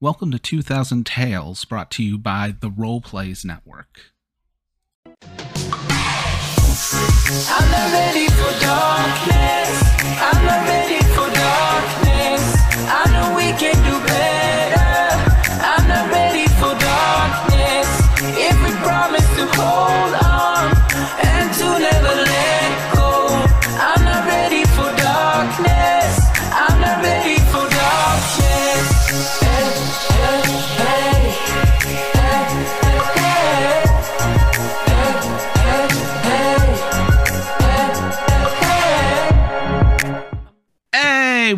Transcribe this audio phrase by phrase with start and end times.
[0.00, 4.12] Welcome to 2000 Tales, brought to you by the Role Plays Network.
[5.04, 5.18] I'm
[7.68, 9.82] not ready for darkness.
[10.22, 11.07] I'm not ready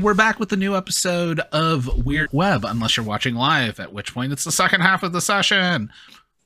[0.02, 4.14] we're back with a new episode of Weird Web, unless you're watching live, at which
[4.14, 5.90] point it's the second half of the session.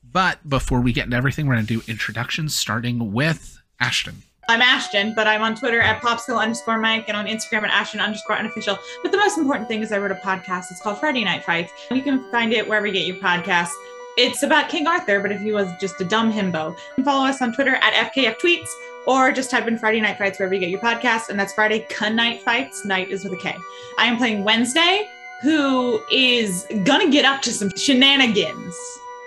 [0.03, 4.23] But before we get into everything, we're going to do introductions, starting with Ashton.
[4.47, 7.99] I'm Ashton, but I'm on Twitter at popsicle underscore Mike and on Instagram at Ashton
[7.99, 8.77] underscore unofficial.
[9.01, 10.71] But the most important thing is I wrote a podcast.
[10.71, 11.71] It's called Friday Knight Fights.
[11.89, 13.73] You can find it wherever you get your podcasts.
[14.17, 16.77] It's about King Arthur, but if he was just a dumb himbo.
[17.03, 18.69] Follow us on Twitter at FKF Tweets
[19.05, 21.27] or just type in Friday Knight Fights wherever you get your podcast.
[21.27, 22.85] And that's Friday Con Night Fights.
[22.85, 23.53] Night is with a K.
[23.97, 25.09] I am playing Wednesday,
[25.41, 28.73] who is gonna get up to some shenanigans.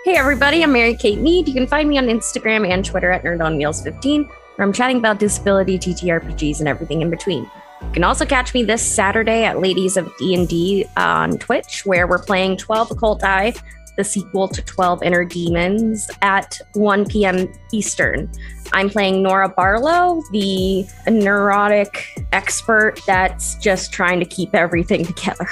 [0.05, 1.47] Hey everybody, I'm Mary Kate Mead.
[1.47, 5.77] You can find me on Instagram and Twitter at NerdOnWheels15, where I'm chatting about disability,
[5.77, 7.43] TTRPGs, and everything in between.
[7.81, 12.21] You can also catch me this Saturday at Ladies of D&D on Twitch, where we're
[12.21, 13.53] playing 12 Occult Eye,
[13.99, 17.51] the sequel to 12 Inner Demons, at 1 p.m.
[17.73, 18.31] Eastern.
[18.71, 25.49] I'm playing Nora Barlow, the neurotic expert that's just trying to keep everything together.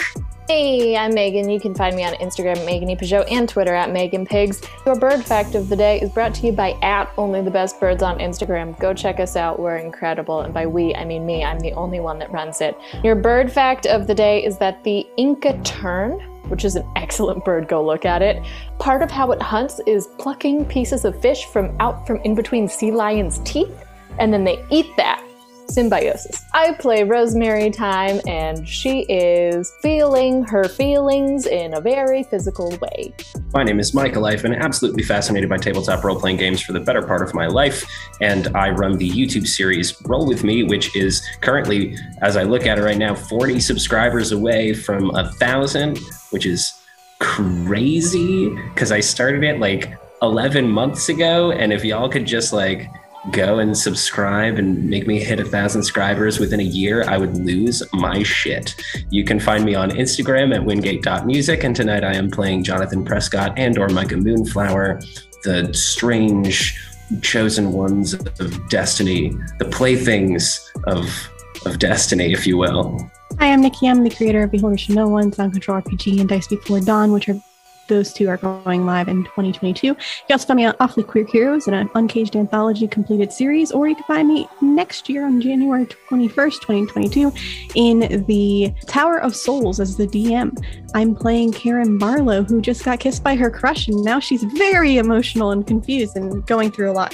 [0.47, 1.49] Hey, I'm Megan.
[1.49, 3.35] You can find me on Instagram at Megan E.
[3.35, 4.61] And Twitter at Megan Pigs.
[4.85, 7.77] Your bird fact of the day is brought to you by at Only the Best
[7.81, 8.79] Birds on Instagram.
[8.79, 9.59] Go check us out.
[9.59, 10.39] We're incredible.
[10.39, 11.43] And by we, I mean me.
[11.43, 12.77] I'm the only one that runs it.
[13.03, 17.43] Your bird fact of the day is that the Inca tern, which is an excellent
[17.45, 18.43] bird, go look at it.
[18.79, 22.67] Part of how it hunts is plucking pieces of fish from out from in between
[22.67, 23.85] sea lions' teeth,
[24.19, 25.23] and then they eat that
[25.69, 26.43] symbiosis.
[26.53, 33.13] I play Rosemary Time, and she is feeling her feelings in a very physical way.
[33.53, 34.25] My name is Michael.
[34.25, 37.47] I've been absolutely fascinated by tabletop role playing games for the better part of my
[37.47, 37.85] life,
[38.21, 42.65] and I run the YouTube series Roll With Me, which is currently, as I look
[42.65, 45.99] at it right now, 40 subscribers away from a thousand,
[46.31, 46.73] which is
[47.19, 51.51] crazy because I started it like 11 months ago.
[51.51, 52.89] And if y'all could just like
[53.31, 57.35] go and subscribe and make me hit a thousand subscribers within a year, I would
[57.37, 58.75] lose my shit.
[59.09, 63.57] You can find me on Instagram at wingate.music, and tonight I am playing Jonathan Prescott
[63.57, 65.01] and or Micah Moonflower,
[65.43, 66.79] the strange
[67.21, 71.29] chosen ones of destiny, the playthings of
[71.65, 73.11] of destiny, if you will.
[73.39, 73.87] Hi, I'm Nikki.
[73.87, 77.11] I'm the creator of Beholder Should Know One, Sound Control RPG, and Dice Before Dawn,
[77.11, 77.39] which are
[77.87, 79.87] those two are going live in 2022.
[79.87, 83.71] You can also find me on Awfully Queer Heroes in an Uncaged Anthology completed series,
[83.71, 87.31] or you can find me next year on January 21st, 2022,
[87.75, 90.57] in the Tower of Souls as the DM.
[90.95, 94.97] I'm playing Karen Barlow, who just got kissed by her crush, and now she's very
[94.97, 97.13] emotional and confused and going through a lot.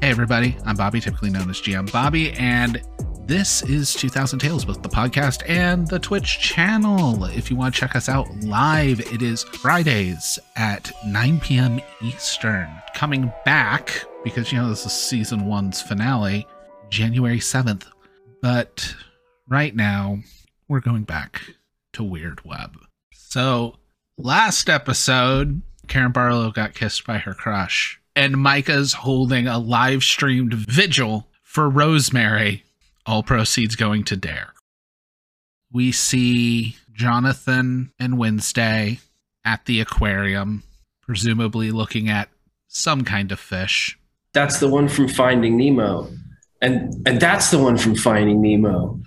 [0.00, 0.56] Hey, everybody.
[0.64, 2.80] I'm Bobby, typically known as GM Bobby, and
[3.28, 7.24] this is 2000 Tales, both the podcast and the Twitch channel.
[7.26, 11.78] If you want to check us out live, it is Fridays at 9 p.m.
[12.00, 12.70] Eastern.
[12.94, 16.46] Coming back, because, you know, this is season one's finale,
[16.88, 17.84] January 7th.
[18.40, 18.94] But
[19.46, 20.20] right now,
[20.66, 21.42] we're going back
[21.92, 22.78] to Weird Web.
[23.12, 23.76] So,
[24.16, 30.54] last episode, Karen Barlow got kissed by her crush, and Micah's holding a live streamed
[30.54, 32.64] vigil for Rosemary
[33.08, 34.52] all proceeds going to Dare.
[35.72, 39.00] We see Jonathan and Wednesday
[39.44, 40.62] at the aquarium,
[41.02, 42.28] presumably looking at
[42.68, 43.98] some kind of fish.
[44.34, 46.08] That's the one from Finding Nemo.
[46.60, 49.00] And and that's the one from Finding Nemo.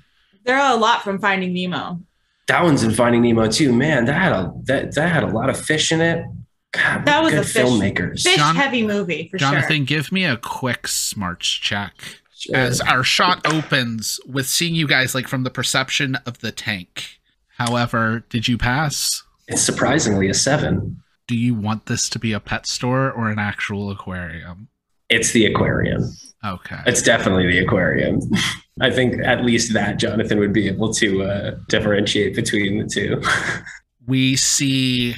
[0.46, 2.00] There are a lot from Finding Nemo.
[2.48, 3.72] That one's in Finding Nemo too.
[3.72, 6.26] Man, that had a that, that had a lot of fish in it.
[6.72, 8.22] God, That was good a fish- filmmakers.
[8.24, 9.86] Fish Jon- heavy movie for Jonathan, sure.
[9.86, 12.21] give me a quick smarts check Sure.
[12.54, 17.20] As our shot opens with seeing you guys like from the perception of the tank.
[17.58, 19.24] However, did you pass?
[19.48, 21.02] It's surprisingly a seven.
[21.28, 24.68] Do you want this to be a pet store or an actual aquarium?
[25.10, 26.10] It's the aquarium.
[26.44, 26.80] Okay.
[26.86, 28.22] It's definitely the aquarium.
[28.82, 33.22] I think at least that Jonathan would be able to uh, differentiate between the two.
[34.08, 35.16] we see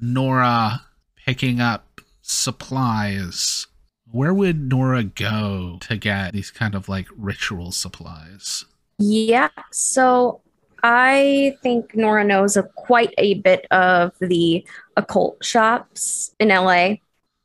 [0.00, 0.82] Nora
[1.24, 3.66] picking up supplies.
[4.10, 8.64] Where would Nora go to get these kind of like ritual supplies?
[8.98, 9.50] Yeah.
[9.70, 10.40] So
[10.82, 14.66] I think Nora knows a, quite a bit of the
[14.96, 16.96] occult shops in LA.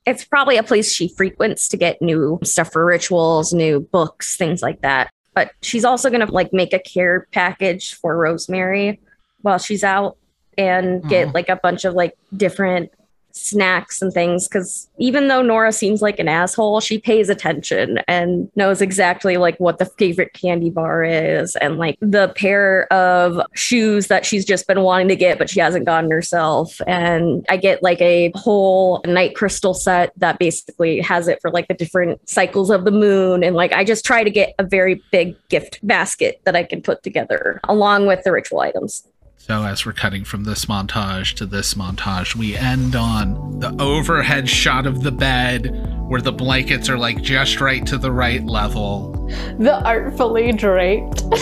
[0.05, 4.61] It's probably a place she frequents to get new stuff for rituals, new books, things
[4.61, 5.09] like that.
[5.33, 8.99] But she's also going to like make a care package for Rosemary
[9.41, 10.17] while she's out
[10.57, 11.31] and get Aw.
[11.31, 12.91] like a bunch of like different
[13.33, 18.49] snacks and things because even though Nora seems like an asshole, she pays attention and
[18.55, 24.07] knows exactly like what the favorite candy bar is and like the pair of shoes
[24.07, 26.79] that she's just been wanting to get but she hasn't gotten herself.
[26.87, 31.67] And I get like a whole night crystal set that basically has it for like
[31.67, 33.43] the different cycles of the moon.
[33.43, 36.81] And like I just try to get a very big gift basket that I can
[36.81, 39.07] put together along with the ritual items.
[39.45, 44.47] So, as we're cutting from this montage to this montage, we end on the overhead
[44.47, 45.67] shot of the bed
[46.07, 49.11] where the blankets are like just right to the right level.
[49.59, 51.23] The artfully draped.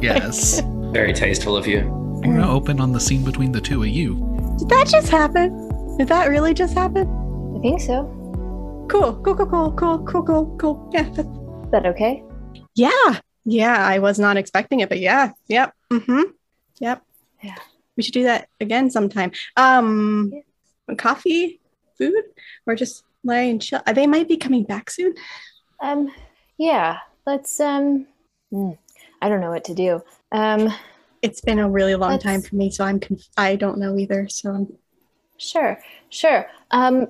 [0.00, 0.60] Yes.
[0.92, 1.80] Very tasteful of you.
[1.80, 4.14] I'm going to open on the scene between the two of you.
[4.58, 5.96] Did that just happen?
[5.98, 7.08] Did that really just happen?
[7.56, 8.04] I think so.
[8.88, 10.90] Cool, cool, cool, cool, cool, cool, cool, cool.
[10.92, 12.22] Yeah, that's Is that okay?
[12.76, 13.18] Yeah.
[13.44, 15.32] Yeah, I was not expecting it, but yeah.
[15.48, 15.74] Yep.
[15.90, 16.22] Mm-hmm.
[16.78, 17.02] Yep.
[17.42, 17.56] Yeah.
[17.96, 19.32] We should do that again sometime.
[19.56, 20.32] Um
[20.98, 21.60] coffee,
[21.98, 22.22] food,
[22.66, 23.80] or just lay and chill.
[23.94, 25.14] They might be coming back soon.
[25.80, 26.12] Um,
[26.58, 26.98] yeah.
[27.26, 28.06] Let's um.
[28.50, 28.72] hmm,
[29.20, 30.02] I don't know what to do.
[30.32, 30.72] Um,
[31.22, 33.96] It's been a really long Let's- time for me, so I'm conf- I don't know
[33.96, 34.28] either.
[34.28, 34.76] So I'm-
[35.38, 35.78] sure,
[36.10, 36.48] sure.
[36.72, 37.06] Um,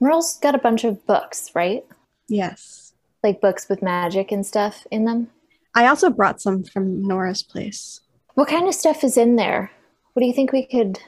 [0.00, 1.84] Merle's got a bunch of books, right?
[2.28, 2.92] yes.
[3.22, 5.30] Like books with magic and stuff in them.
[5.76, 8.00] I also brought some from Nora's place.
[8.34, 9.70] What kind of stuff is in there?
[10.12, 10.98] What do you think we could?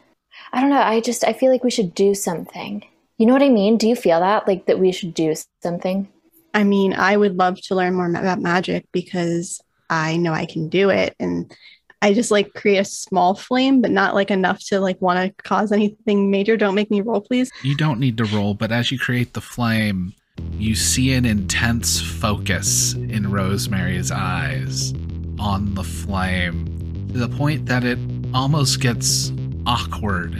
[0.52, 0.80] I don't know.
[0.80, 2.84] I just I feel like we should do something.
[3.18, 3.76] You know what I mean?
[3.76, 6.08] Do you feel that like that we should do something?
[6.52, 10.68] I mean, I would love to learn more about magic because I know I can
[10.68, 11.54] do it and
[12.02, 15.42] I just like create a small flame, but not like enough to like want to
[15.42, 16.56] cause anything major.
[16.56, 17.50] Don't make me roll, please.
[17.62, 20.12] You don't need to roll, but as you create the flame,
[20.58, 24.92] you see an intense focus in Rosemary's eyes
[25.38, 26.73] on the flame
[27.14, 27.98] to the point that it
[28.34, 29.32] almost gets
[29.66, 30.34] awkward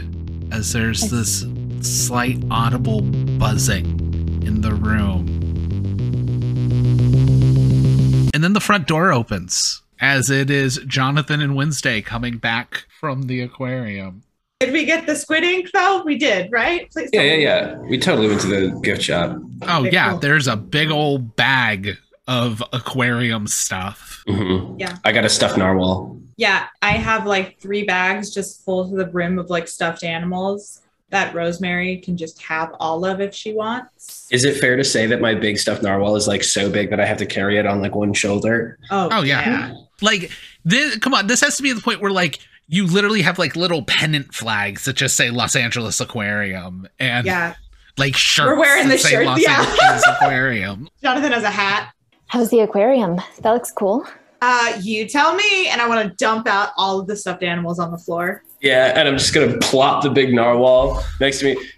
[0.53, 1.45] as there's this
[1.79, 3.01] slight audible
[3.39, 3.85] buzzing
[4.45, 5.25] in the room.
[8.33, 13.23] And then the front door opens as it is Jonathan and Wednesday coming back from
[13.23, 14.23] the aquarium.
[14.59, 16.03] Did we get the squid ink though?
[16.03, 16.91] We did, right?
[16.91, 17.77] Please Yeah, yeah, yeah.
[17.77, 19.37] We totally went to the gift shop.
[19.61, 20.19] Oh Okay, yeah, cool.
[20.19, 24.23] there's a big old bag of aquarium stuff.
[24.27, 24.97] hmm Yeah.
[25.05, 26.19] I got a stuffed narwhal.
[26.37, 30.81] Yeah, I have like three bags just full to the brim of like stuffed animals
[31.11, 34.27] that Rosemary can just have all of if she wants.
[34.31, 36.99] Is it fair to say that my big stuffed narwhal is like so big that
[36.99, 38.77] I have to carry it on like one shoulder?
[38.91, 39.73] Oh, Oh yeah.
[40.01, 40.31] Like
[40.65, 43.55] this come on, this has to be the point where like you literally have like
[43.55, 47.53] little pennant flags that just say Los Angeles Aquarium and Yeah.
[47.97, 49.59] like shirts We're wearing the say shirt, Los yeah.
[49.59, 50.89] Angeles Aquarium.
[51.03, 51.93] Jonathan has a hat.
[52.27, 53.21] How's the aquarium?
[53.41, 54.05] That looks cool.
[54.41, 57.79] Uh, you tell me, and I want to dump out all of the stuffed animals
[57.79, 58.43] on the floor.
[58.61, 61.69] Yeah, and I'm just gonna plop the big narwhal next to me.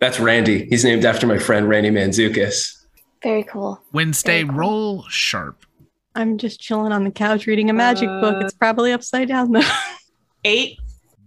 [0.00, 0.66] That's Randy.
[0.66, 2.84] He's named after my friend Randy Manzukis.
[3.22, 3.80] Very cool.
[3.92, 4.58] Wednesday Very cool.
[4.58, 5.64] roll sharp.
[6.14, 8.36] I'm just chilling on the couch reading a magic book.
[8.36, 9.62] Uh, It's probably upside down though.
[10.44, 10.78] Eight.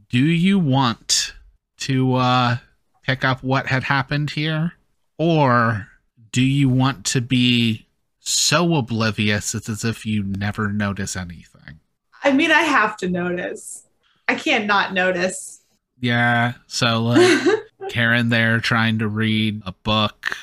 [0.09, 1.33] Do you want
[1.79, 2.57] to uh
[3.03, 4.73] pick up what had happened here?
[5.17, 5.87] Or
[6.31, 7.87] do you want to be
[8.29, 11.79] so oblivious it's as if you never notice anything?
[12.23, 13.85] I mean, I have to notice.
[14.27, 15.61] I can't not notice.
[15.99, 17.47] Yeah, so like
[17.89, 20.35] Karen there trying to read a book.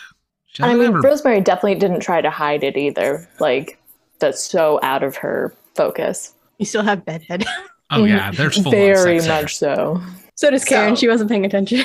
[0.46, 3.28] She And I mean, ever- Rosemary definitely didn't try to hide it either.
[3.40, 3.78] Like
[4.18, 6.34] that's so out of her focus.
[6.58, 7.44] you still have bedhead.
[7.90, 9.42] oh yeah, there's very sex here.
[9.42, 10.02] much so.
[10.34, 10.96] so does Karen.
[10.96, 11.84] So- she wasn't paying attention.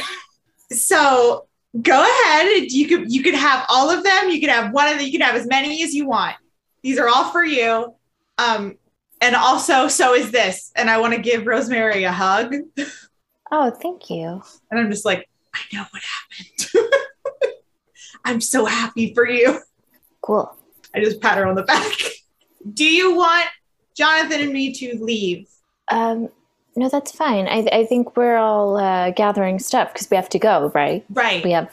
[0.72, 1.48] so
[1.80, 2.72] go ahead.
[2.72, 4.30] You could you could have all of them.
[4.30, 5.06] You could have one of them.
[5.06, 6.36] You could have as many as you want.
[6.82, 7.96] These are all for you.
[8.38, 8.78] Um,
[9.22, 10.72] and also, so is this.
[10.75, 12.56] And I want to give Rosemary a hug.
[13.51, 14.42] Oh, thank you.
[14.72, 16.92] And I'm just like, I know what happened.
[18.25, 19.60] I'm so happy for you.
[20.22, 20.56] Cool.
[20.96, 21.94] I just pat her on the back.
[22.74, 23.48] Do you want
[23.96, 25.48] Jonathan and me to leave?
[25.90, 26.30] Um,
[26.75, 27.48] no, that's fine.
[27.48, 31.04] I, I think we're all uh, gathering stuff because we have to go, right?
[31.10, 31.44] Right.
[31.44, 31.72] We have.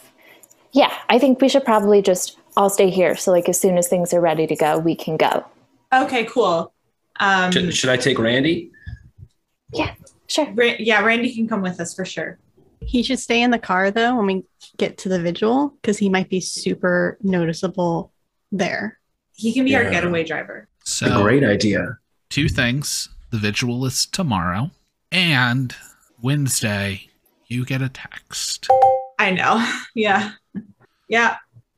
[0.72, 3.14] Yeah, I think we should probably just all stay here.
[3.16, 5.44] So, like, as soon as things are ready to go, we can go.
[5.92, 6.72] Okay, cool.
[7.20, 8.70] Um, Should, should I take Randy?
[9.72, 9.94] Yeah,
[10.28, 10.46] sure.
[10.54, 12.38] Ra- yeah, Randy can come with us for sure.
[12.80, 14.44] he should stay in the car though when we
[14.76, 18.12] get to the vigil because he might be super noticeable
[18.52, 18.98] there.
[19.34, 20.68] He can be our getaway driver.
[20.82, 21.98] A So great idea.
[22.30, 23.08] two things.
[23.30, 24.70] The vigil is tomorrow.
[25.10, 25.74] And
[26.20, 27.08] Wednesday,
[27.46, 28.68] you get a text.
[29.18, 29.66] I know.
[29.94, 30.32] Yeah.
[31.08, 31.36] Yeah.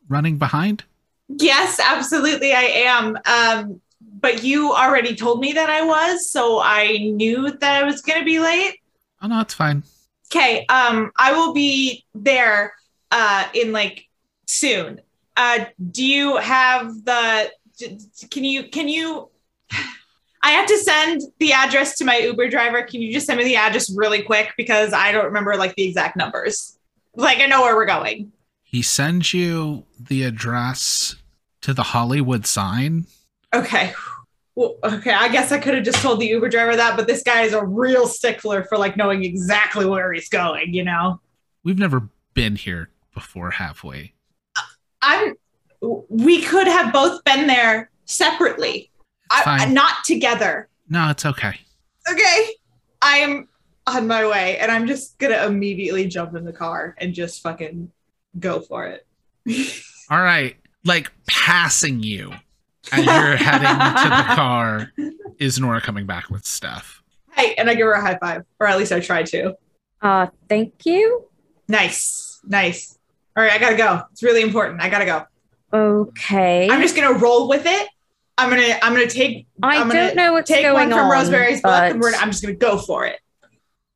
[0.09, 0.85] Running behind?
[1.29, 3.17] Yes, absolutely, I am.
[3.25, 3.81] Um,
[4.21, 8.19] but you already told me that I was, so I knew that I was going
[8.19, 8.77] to be late.
[9.23, 9.85] Oh, no, it's fine.
[10.33, 12.75] Okay, um, I will be there
[13.11, 14.07] uh, in like
[14.47, 15.01] soon.
[15.37, 17.51] Uh, do you have the?
[18.31, 18.65] Can you?
[18.65, 19.31] Can you?
[20.43, 22.83] I have to send the address to my Uber driver.
[22.83, 25.85] Can you just send me the address really quick because I don't remember like the
[25.85, 26.79] exact numbers.
[27.15, 28.33] Like I know where we're going.
[28.63, 31.17] He sends you the address
[31.63, 33.07] to the Hollywood sign.
[33.55, 33.93] Okay.
[34.55, 37.23] Well, okay, I guess I could have just told the Uber driver that, but this
[37.23, 41.21] guy is a real stickler for like knowing exactly where he's going, you know?
[41.65, 44.15] We've never been here before, have we?
[45.03, 45.35] I'm
[45.81, 48.90] we could have both been there separately.
[49.31, 49.75] I, fine.
[49.75, 50.69] not together.
[50.89, 51.55] No, it's okay.
[52.11, 52.55] Okay.
[53.03, 53.49] I am
[53.87, 57.91] on my way and I'm just gonna immediately jump in the car and just fucking
[58.39, 59.07] go for it.
[60.11, 60.57] All right.
[60.85, 62.33] Like passing you
[62.93, 64.93] as you're heading to the car
[65.39, 67.03] is Nora coming back with stuff.
[67.33, 69.55] Hey, and I give her a high five, or at least I try to.
[70.03, 71.29] Uh, thank you.
[71.69, 72.99] Nice, nice.
[73.37, 74.03] All right, I gotta go.
[74.13, 74.83] It's really important.
[74.83, 75.25] I gotta go.
[75.73, 76.69] Okay.
[76.69, 77.89] I'm just gonna roll with it.
[78.41, 81.07] I'm gonna I'm gonna take I I'm don't gonna know what's take going one from
[81.07, 83.21] on, Rosemary's book and we're, I'm just gonna go for it.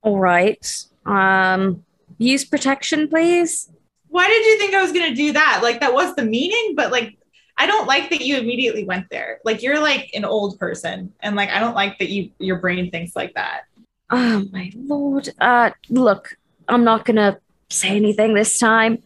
[0.02, 0.62] All right.
[1.06, 1.82] Um,
[2.18, 3.70] use protection, please.
[4.08, 5.60] Why did you think I was gonna do that?
[5.62, 7.16] Like that was the meaning, but like
[7.56, 9.38] I don't like that you immediately went there.
[9.44, 12.90] Like you're like an old person, and like I don't like that you your brain
[12.90, 13.62] thinks like that.
[14.10, 15.30] Oh my lord.
[15.40, 16.36] Uh, look,
[16.68, 17.38] I'm not gonna
[17.70, 19.02] say anything this time.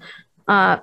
[0.48, 0.78] Uh,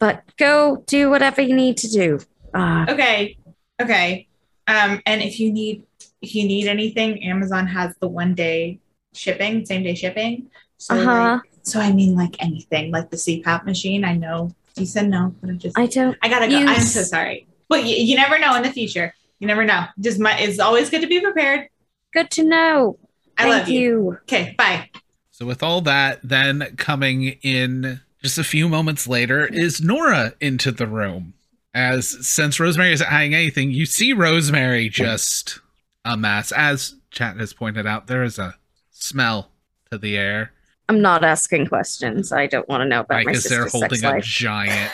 [0.00, 2.18] but go do whatever you need to do.
[2.54, 3.36] Uh, Okay,
[3.80, 4.28] okay.
[4.66, 5.84] Um, and if you need
[6.22, 8.80] if you need anything, Amazon has the one day
[9.14, 10.50] shipping, same day shipping.
[10.76, 11.38] So uh huh.
[11.42, 14.04] like, so I mean like anything, like the CPAP machine.
[14.04, 16.16] I know you said no, but I just I don't.
[16.22, 16.56] I gotta go.
[16.56, 17.46] I'm so sorry.
[17.68, 19.14] But you, you never know in the future.
[19.38, 19.86] You never know.
[19.98, 21.68] Just my, it's always good to be prepared.
[22.12, 22.98] Good to know.
[23.38, 23.80] I Thank love you.
[23.80, 24.18] you.
[24.22, 24.90] Okay, bye.
[25.30, 30.70] So, with all that, then coming in just a few moments later is Nora into
[30.70, 31.32] the room.
[31.72, 35.60] As since Rosemary isn't hiding anything, you see Rosemary just
[36.04, 36.52] a mess.
[36.52, 38.56] As Chat has pointed out, there is a
[38.90, 39.50] smell
[39.90, 40.52] to the air.
[40.88, 42.32] I'm not asking questions.
[42.32, 44.90] I don't want to know about Like, my is they're holding sex a giant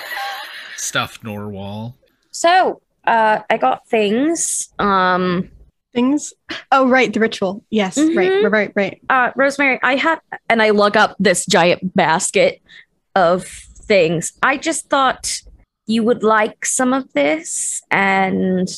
[0.76, 1.96] stuffed narwhal.
[2.30, 4.68] So, uh, I got things.
[4.78, 5.50] Um,
[5.94, 6.34] Things.
[6.72, 7.10] Oh, right.
[7.10, 7.64] The ritual.
[7.70, 7.96] Yes.
[7.96, 8.14] Mhm.
[8.14, 8.52] Right.
[8.52, 8.72] Right.
[8.76, 9.00] Right.
[9.08, 12.60] uh, Rosemary, I have, and I lug up this giant basket
[13.14, 14.34] of things.
[14.42, 15.40] I just thought
[15.86, 18.68] you would like some of this, and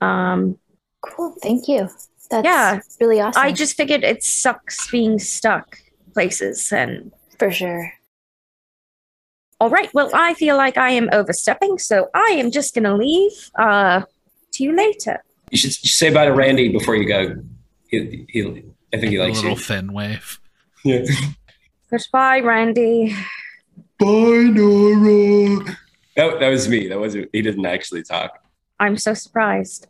[0.00, 0.58] um,
[1.02, 1.34] Cool.
[1.42, 1.88] Thank you.
[2.30, 2.80] That's Yeah.
[3.00, 3.40] really awesome.
[3.42, 5.78] I just figured it sucks being stuck
[6.12, 6.70] places.
[6.72, 7.92] And for sure.
[9.60, 13.32] all right, well, I feel like I am overstepping, so I am just gonna leave.
[13.54, 14.02] Uh,
[14.52, 15.22] to you later.
[15.50, 17.36] You should say bye to Randy before you go.
[17.88, 18.42] He, he
[18.92, 19.56] I think he likes A likes little you.
[19.64, 20.40] thin wave.
[20.84, 21.04] Yeah.
[21.90, 23.14] Goodbye, Randy.
[23.98, 25.78] Bye, Nora.
[26.18, 26.88] That, that was me.
[26.88, 27.30] That wasn't.
[27.32, 28.42] He didn't actually talk.
[28.80, 29.86] I'm so surprised.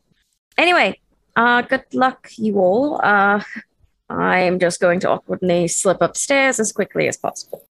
[0.59, 1.01] Anyway,
[1.37, 3.01] uh, good luck, you all.
[3.03, 3.43] Uh,
[4.11, 7.65] I'm just going to awkwardly slip upstairs as quickly as possible.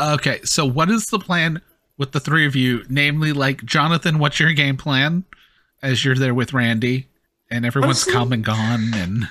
[0.00, 1.60] Okay, so what is the plan
[1.98, 2.82] with the three of you?
[2.88, 5.22] Namely, like Jonathan, what's your game plan
[5.80, 7.06] as you're there with Randy
[7.48, 9.28] and everyone's Honestly- come and gone and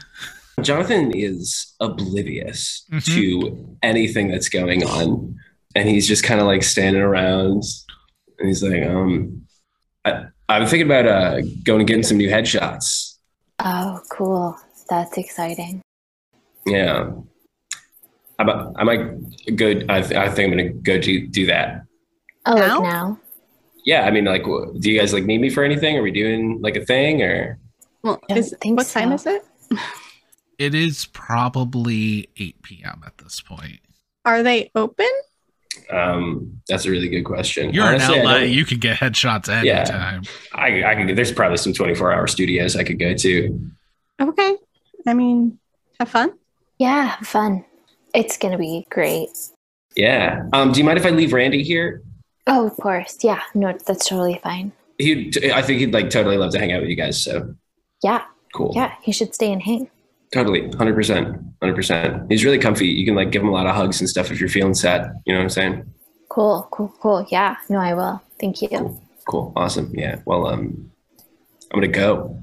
[0.62, 3.06] Jonathan is oblivious Mhm.
[3.16, 5.38] to anything that's going on,
[5.76, 7.64] and he's just kind of like standing around,
[8.40, 9.44] and he's like, um,
[10.06, 13.18] I, I'm thinking about uh going and getting some new headshots.
[13.60, 14.58] Oh, cool.
[14.90, 15.82] That's exciting.
[16.66, 17.12] Yeah.
[18.40, 19.72] I might, I might go.
[19.90, 21.84] I, th- I think I'm gonna go do do that.
[22.46, 22.80] Oh, Now?
[22.80, 23.20] like now?
[23.86, 25.98] Yeah, I mean, like, do you guys like need me for anything?
[25.98, 27.60] Are we doing like a thing or?
[28.02, 29.44] Well, is, think what time is it?
[30.58, 33.02] it is probably 8 p.m.
[33.06, 33.80] at this point.
[34.26, 35.10] Are they open?
[35.90, 37.74] Um, that's a really good question.
[37.74, 39.80] You're Honestly, in I LA, you can get headshots Yeah.
[39.80, 40.24] anytime.
[40.54, 41.16] I, I can.
[41.16, 43.60] There's probably some 24 hour studios I could go to.
[44.22, 44.56] Okay.
[45.08, 45.58] I mean,
[46.00, 46.34] have fun.
[46.78, 47.66] Yeah, fun.
[48.14, 49.30] It's gonna be great.
[49.96, 50.44] Yeah.
[50.54, 52.02] Um, do you mind if I leave Randy here?
[52.48, 53.18] Oh, of course.
[53.22, 54.72] Yeah, no, that's totally fine.
[54.98, 57.22] He, I think he'd like totally love to hang out with you guys.
[57.24, 57.56] So
[58.04, 58.24] Yeah,
[58.54, 58.74] cool.
[58.76, 59.90] yeah, he should stay and hang.
[60.34, 60.70] Totally.
[60.72, 61.38] Hundred percent.
[61.62, 62.32] Hundred percent.
[62.32, 62.88] He's really comfy.
[62.88, 65.12] You can like give him a lot of hugs and stuff if you're feeling sad.
[65.26, 65.94] You know what I'm saying?
[66.30, 67.26] Cool, cool, cool.
[67.32, 68.22] Yeah, no, I will.
[68.40, 68.70] Thank you.
[68.70, 69.04] Cool.
[69.28, 69.54] Cool.
[69.56, 69.92] Awesome.
[69.94, 70.20] Yeah.
[70.26, 70.92] Well, um,
[71.72, 72.40] I'm gonna go.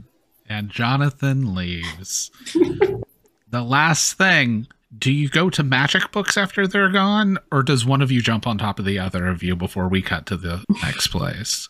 [0.49, 2.31] And Jonathan leaves.
[2.55, 4.66] the last thing
[4.97, 8.47] do you go to magic books after they're gone or does one of you jump
[8.47, 11.69] on top of the other of you before we cut to the next place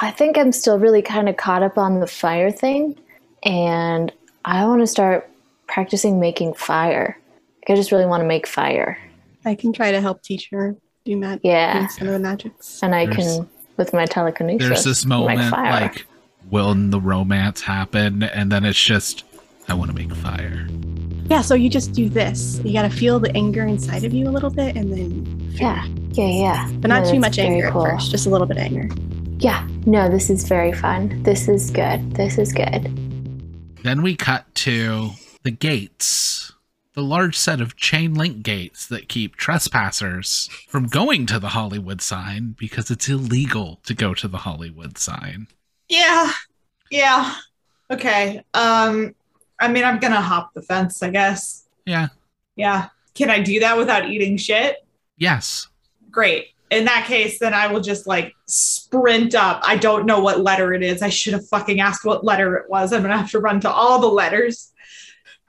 [0.00, 2.96] I think I'm still really kind of caught up on the fire thing,
[3.42, 4.12] and
[4.44, 5.29] I want to start
[5.70, 7.16] practicing making fire.
[7.62, 8.98] Like, I just really want to make fire,
[9.44, 11.40] I can try to help teach her do magic.
[11.44, 11.86] Yeah.
[11.86, 12.82] Some of the magics.
[12.82, 13.48] and I There's- can
[13.78, 14.68] with my telekinesis.
[14.68, 15.70] there's this make moment fire.
[15.72, 16.04] like
[16.50, 19.24] will the romance happen and then it's just
[19.68, 20.66] i want to make fire
[21.30, 22.60] Yeah, so you just do this.
[22.64, 25.86] You got to feel the anger inside of you a little bit, and then, yeah,
[26.12, 26.68] yeah, yeah.
[26.80, 27.86] but not No, too much anger cool.
[27.86, 28.88] at first, just a little bit of anger.
[29.38, 31.22] Yeah, no, this is very fun.
[31.22, 32.14] This is good.
[32.16, 32.82] This is good.
[33.84, 35.10] Then we cut to
[35.42, 36.52] the gates,
[36.94, 42.00] the large set of chain link gates that keep trespassers from going to the Hollywood
[42.00, 45.46] sign because it's illegal to go to the Hollywood sign.
[45.88, 46.32] Yeah.
[46.90, 47.34] Yeah.
[47.90, 48.44] Okay.
[48.54, 49.14] Um,
[49.60, 51.66] I mean, I'm gonna hop the fence, I guess.
[51.86, 52.08] Yeah.
[52.56, 52.88] Yeah.
[53.14, 54.76] Can I do that without eating shit?
[55.16, 55.68] Yes.
[56.10, 56.48] Great.
[56.70, 59.60] In that case, then I will just like sprint up.
[59.64, 61.02] I don't know what letter it is.
[61.02, 62.92] I should have fucking asked what letter it was.
[62.92, 64.72] I'm gonna have to run to all the letters.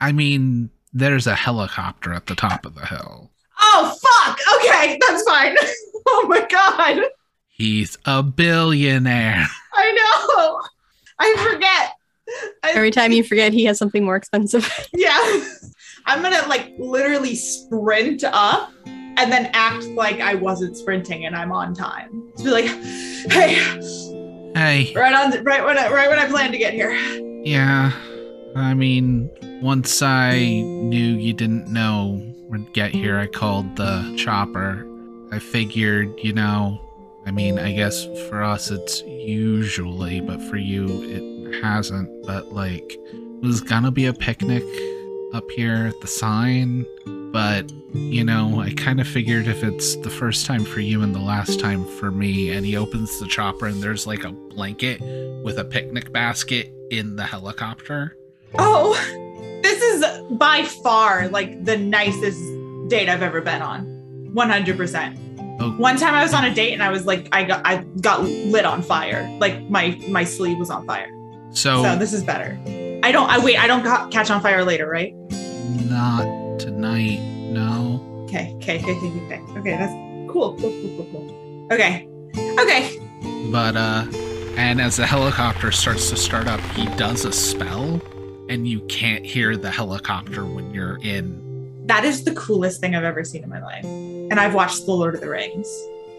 [0.01, 3.31] I mean, there's a helicopter at the top of the hill.
[3.61, 4.39] Oh fuck.
[4.57, 5.55] Okay, that's fine.
[6.07, 7.03] oh my god.
[7.49, 9.45] He's a billionaire.
[9.73, 10.61] I know.
[11.19, 11.93] I forget.
[12.63, 14.69] I, Every time you forget, he has something more expensive.
[14.93, 15.43] Yeah.
[16.07, 21.51] I'm gonna like literally sprint up and then act like I wasn't sprinting and I'm
[21.51, 22.31] on time.
[22.37, 23.53] To be like, hey,
[24.55, 26.91] Hey, right on right when I right when I planned to get here.
[27.45, 27.91] yeah.
[28.55, 29.29] I mean,
[29.61, 34.85] once I knew you didn't know would get here, I called the chopper.
[35.31, 36.81] I figured, you know,
[37.25, 42.25] I mean, I guess for us it's usually, but for you it hasn't.
[42.25, 44.63] But like, it was gonna be a picnic
[45.33, 46.85] up here at the sign,
[47.31, 51.13] but you know, I kind of figured if it's the first time for you and
[51.13, 54.99] the last time for me, and he opens the chopper and there's like a blanket
[55.43, 58.17] with a picnic basket in the helicopter.
[58.57, 58.97] Oh,
[59.91, 62.41] is by far like the nicest
[62.89, 63.85] date I've ever been on.
[64.33, 65.17] 100%.
[65.59, 65.71] Oh.
[65.73, 68.23] One time I was on a date and I was like I got I got
[68.23, 69.27] lit on fire.
[69.39, 71.09] Like my my sleeve was on fire.
[71.51, 72.57] So, So this is better.
[73.03, 75.13] I don't I wait, I don't ca- catch on fire later, right?
[75.89, 77.19] not tonight,
[77.51, 78.25] no.
[78.27, 79.59] Okay, okay, okay, okay, okay.
[79.59, 79.91] Okay, that's
[80.31, 80.55] cool.
[80.57, 81.67] Cool, cool, cool, cool.
[81.71, 82.07] Okay.
[82.59, 82.97] Okay.
[83.51, 84.05] But uh
[84.57, 87.99] and as the helicopter starts to start up, he does a spell
[88.51, 91.87] and you can't hear the helicopter when you're in.
[91.87, 93.85] That is the coolest thing I've ever seen in my life.
[93.85, 95.67] And I've watched The Lord of the Rings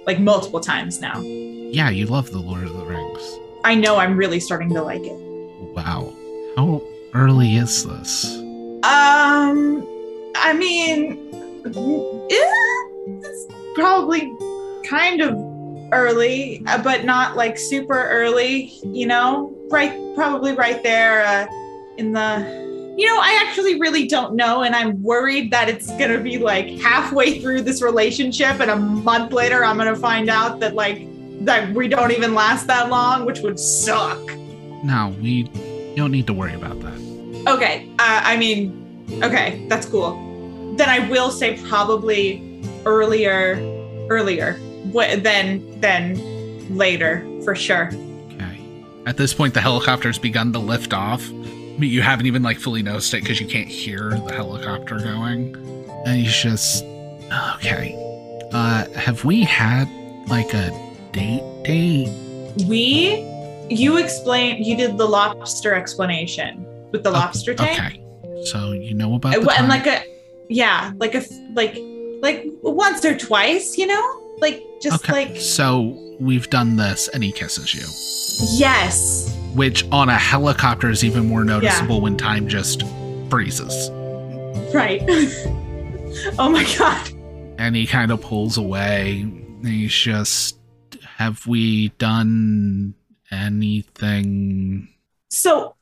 [0.07, 1.21] like multiple times now.
[1.21, 3.39] Yeah, you love the Lord of the Rings.
[3.65, 5.13] I know I'm really starting to like it.
[5.75, 6.13] Wow.
[6.57, 8.25] How early is this?
[8.83, 9.87] Um,
[10.35, 11.19] I mean,
[12.31, 14.33] it's probably
[14.87, 15.37] kind of
[15.93, 21.47] early, uh, but not like super early, you know, right, probably right there uh,
[21.99, 22.71] in the.
[22.95, 26.69] You know, I actually really don't know, and I'm worried that it's gonna be like
[26.79, 31.09] halfway through this relationship, and a month later, I'm gonna find out that like
[31.47, 34.21] that we don't even last that long, which would suck.
[34.85, 35.45] No, we
[35.97, 37.45] don't need to worry about that.
[37.47, 37.89] Okay.
[37.99, 40.75] Uh, I mean, okay, that's cool.
[40.77, 43.57] Then I will say probably earlier,
[44.09, 44.59] earlier
[44.93, 47.91] than than later for sure.
[48.35, 48.59] Okay.
[49.07, 51.29] At this point, the helicopter's begun to lift off.
[51.79, 55.57] But you haven't even like fully noticed it because you can't hear the helicopter going.
[56.07, 56.85] And he's just
[57.55, 57.99] okay.
[58.53, 59.89] Uh, have we had
[60.29, 60.71] like a
[61.13, 62.13] date date?
[62.67, 63.25] We,
[63.71, 68.45] you explained, you did the lobster explanation with the lobster tank, Okay.
[68.45, 69.69] So you know about and, the and time?
[69.69, 70.03] like a,
[70.49, 71.79] yeah, like a like
[72.21, 75.13] like once or twice, you know, like just okay.
[75.13, 77.87] like so we've done this, and he kisses you,
[78.59, 82.83] yes, which on a helicopter is even more noticeable when time just
[83.31, 83.91] freezes.
[84.75, 85.03] right.
[86.39, 87.11] oh my god.
[87.59, 89.27] and he kind of pulls away.
[89.63, 90.59] He's just,
[91.17, 92.95] have we done
[93.31, 94.89] anything?
[95.29, 95.77] So,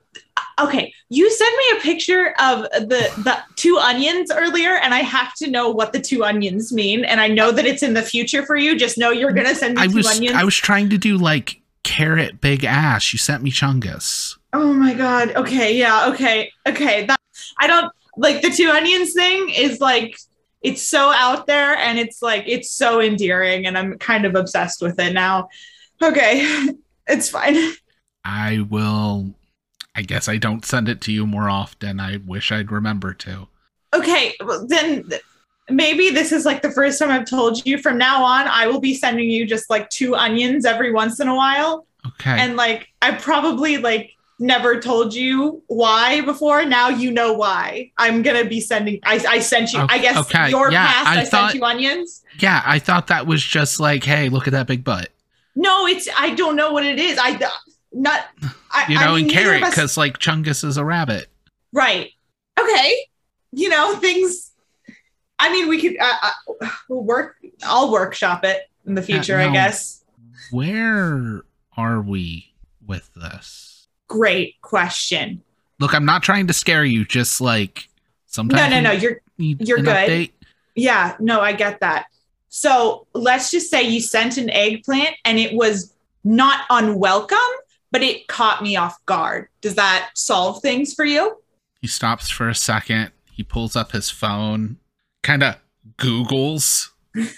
[0.61, 5.35] okay, you sent me a picture of the the two onions earlier, and I have
[5.37, 7.05] to know what the two onions mean.
[7.05, 8.77] And I know that it's in the future for you.
[8.77, 10.37] Just know you're gonna send me I two was, onions.
[10.37, 11.60] I was trying to do like
[11.91, 13.13] carrot big ass.
[13.13, 14.37] You sent me chungus.
[14.53, 15.35] oh my god.
[15.35, 16.09] Okay, yeah.
[16.11, 17.05] Okay, okay.
[17.07, 17.21] That
[17.59, 19.51] I don't like the two onions thing.
[19.51, 20.17] Is like
[20.63, 24.83] it's so out there, and it's like it's so endearing, and I'm kind of obsessed
[24.83, 25.49] with it now.
[26.03, 26.69] Okay,
[27.09, 27.57] it's fine.
[28.25, 29.35] I will.
[29.97, 31.99] I guess I don't send it to you more often.
[31.99, 33.49] I wish I'd remember to.
[33.93, 35.23] Okay, well, then th-
[35.71, 37.79] maybe this is like the first time I've told you.
[37.79, 41.29] From now on, I will be sending you just like two onions every once in
[41.29, 41.87] a while.
[42.07, 42.31] Okay.
[42.31, 46.65] And like, I probably like never told you why before.
[46.65, 47.91] Now you know why.
[47.99, 49.01] I'm gonna be sending.
[49.05, 49.85] I, I sent you.
[49.89, 51.07] I guess okay, your yeah, past.
[51.07, 52.23] I I, thought- sent you onions.
[52.39, 55.11] yeah, I thought that was just like, hey, look at that big butt.
[55.57, 56.09] No, it's.
[56.17, 57.19] I don't know what it is.
[57.21, 57.33] I
[57.93, 58.29] not.
[58.71, 61.29] I, You I know, mean, and carrot because like Chungus is a rabbit.
[61.73, 62.11] Right.
[62.59, 62.97] Okay.
[63.53, 64.50] You know things.
[65.41, 65.97] I mean, we could.
[65.99, 67.37] Uh, uh, we'll work.
[67.65, 69.39] I'll workshop it in the future.
[69.39, 69.53] I no.
[69.53, 70.05] guess.
[70.51, 71.43] Where
[71.77, 72.53] are we
[72.87, 73.89] with this?
[74.09, 75.43] Great question.
[75.79, 77.05] Look, I'm not trying to scare you.
[77.05, 77.89] Just like
[78.27, 78.71] sometimes.
[78.71, 78.93] No, no, no.
[78.93, 79.87] You're you're good.
[79.87, 80.33] update.
[80.75, 82.07] Yeah, no, I get that.
[82.51, 87.39] So let's just say you sent an eggplant and it was not unwelcome,
[87.93, 89.49] but it caught me off guard.
[89.61, 91.39] Does that solve things for you?
[91.81, 93.13] He stops for a second.
[93.31, 94.79] He pulls up his phone,
[95.23, 95.57] kind of
[95.99, 96.89] Googles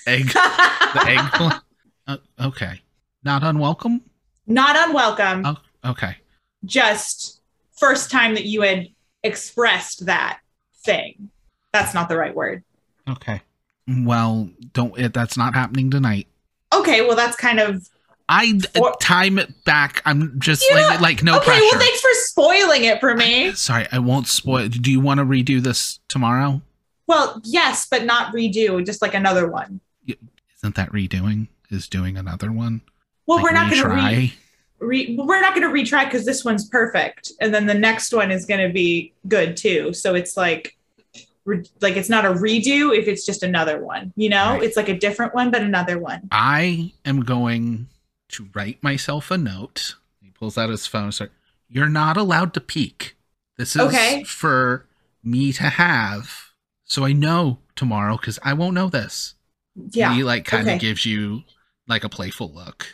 [0.07, 1.63] egg the eggplant.
[2.07, 2.81] Uh, okay,
[3.25, 4.01] not unwelcome.
[4.47, 6.17] not unwelcome, Oh, okay.
[6.65, 7.41] just
[7.77, 8.89] first time that you had
[9.23, 10.41] expressed that
[10.85, 11.31] thing.
[11.73, 12.63] That's not the right word.
[13.09, 13.41] Okay.
[13.89, 14.97] Well, don't.
[14.99, 16.27] It, that's not happening tonight.
[16.73, 17.89] Okay, well, that's kind of
[18.29, 20.03] I Or- time it back.
[20.05, 21.47] I'm just like know- like no okay.
[21.47, 21.61] pressure.
[21.63, 23.53] Well, thanks for spoiling it for me.
[23.53, 24.69] Sorry, I won't spoil.
[24.69, 26.63] Do you want to redo this tomorrow?
[27.07, 29.81] Well, yes, but not redo, just like another one.
[30.07, 31.49] Isn't that redoing?
[31.71, 32.83] Is doing another one?
[33.27, 34.33] Well, Like we're not going to retry?
[34.79, 38.13] re- re- we're not going to retry because this one's perfect, and then the next
[38.13, 39.93] one is going to be good too.
[39.93, 40.77] So it's like,
[41.45, 44.13] re- like it's not a redo if it's just another one.
[44.17, 44.63] You know, Right.
[44.63, 46.29] it's like a different one, but another one.
[46.31, 47.89] I am going
[48.29, 49.97] to write myself a note.
[50.21, 51.11] He pulls out his phone.
[51.13, 51.31] Sorry,
[51.69, 53.17] you're not allowed to peek.
[53.59, 54.23] This is Okay.
[54.25, 54.87] for
[55.25, 56.42] me to have,
[56.93, 59.35] so I know tomorrow because I won't know this.
[59.93, 60.09] Yeah.
[60.09, 60.79] And he like kind of okay.
[60.79, 61.43] gives you
[61.89, 62.87] like a playful look,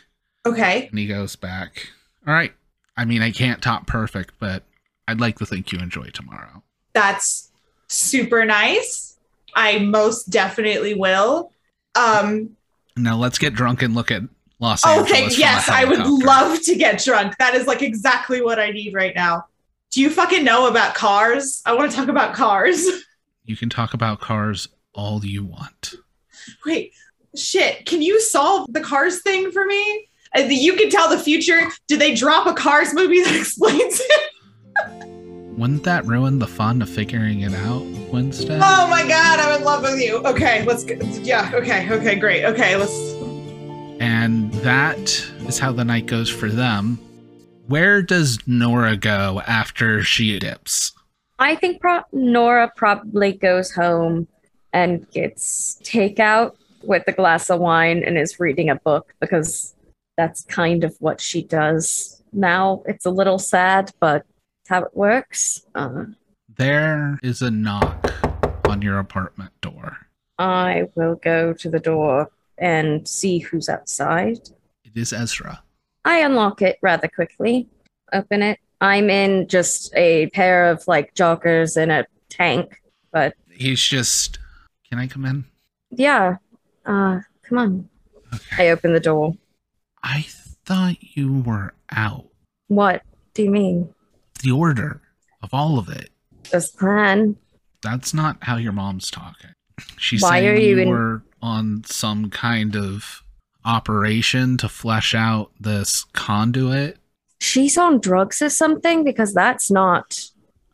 [0.45, 0.87] Okay.
[0.87, 1.89] and he goes back.
[2.25, 2.53] All right.
[2.95, 4.63] I mean, I can't top perfect, but
[5.05, 6.63] I'd like to think you enjoy tomorrow.
[6.93, 7.51] That's
[7.87, 9.17] super nice.
[9.53, 11.51] I most definitely will.
[11.95, 12.51] Um,
[12.95, 14.21] Now let's get drunk and look at
[14.59, 15.35] Los okay, Angeles.
[15.35, 17.35] a yes, I would love to get drunk.
[17.37, 19.47] That is like exactly what I need right now.
[19.91, 21.61] Do you fucking know about cars?
[21.65, 22.87] I want to talk about cars.
[23.49, 25.95] You can talk about cars all you want.
[26.67, 26.93] Wait,
[27.35, 27.87] shit.
[27.87, 30.07] Can you solve the cars thing for me?
[30.37, 31.61] Uh, You can tell the future.
[31.87, 34.29] Did they drop a Cars movie that explains it?
[35.57, 37.81] Wouldn't that ruin the fun of figuring it out,
[38.13, 38.61] Winston?
[38.63, 40.17] Oh my god, I'm in love with you.
[40.25, 41.03] Okay, let's get.
[41.25, 42.45] Yeah, okay, okay, great.
[42.45, 42.93] Okay, let's.
[43.99, 44.99] And that
[45.47, 46.97] is how the night goes for them.
[47.65, 50.91] Where does Nora go after she dips?
[51.39, 54.27] I think pro- Nora probably goes home
[54.73, 59.73] and gets takeout with a glass of wine and is reading a book because
[60.17, 62.83] that's kind of what she does now.
[62.85, 64.25] It's a little sad, but
[64.61, 65.65] it's how it works.
[65.73, 66.05] Uh,
[66.57, 68.13] There is a knock
[68.67, 69.97] on your apartment door.
[70.37, 74.49] I will go to the door and see who's outside.
[74.83, 75.63] It is Ezra.
[76.03, 77.69] I unlock it rather quickly,
[78.13, 78.59] open it.
[78.81, 84.39] I'm in just a pair of like joggers and a tank, but He's just.
[84.89, 85.45] Can I come in?
[85.91, 86.37] yeah,
[86.85, 87.89] uh, come on.
[88.33, 88.67] Okay.
[88.67, 89.33] I open the door.
[90.03, 90.25] I
[90.65, 92.25] thought you were out.
[92.67, 93.01] What
[93.33, 93.93] do you mean?
[94.43, 95.01] The order
[95.43, 96.09] of all of it.
[96.51, 97.35] This plan?
[97.81, 99.51] That's not how your mom's talking.
[99.97, 103.23] She's Why saying are you you in- were on some kind of
[103.65, 106.97] operation to flesh out this conduit.
[107.41, 110.19] She's on drugs or something because that's not.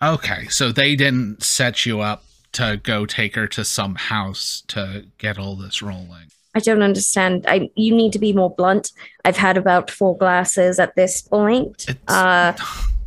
[0.01, 2.23] Okay, so they didn't set you up
[2.53, 6.27] to go take her to some house to get all this rolling.
[6.53, 7.45] I don't understand.
[7.47, 8.91] I you need to be more blunt.
[9.25, 11.85] I've had about four glasses at this point.
[11.89, 12.53] It's, Uh,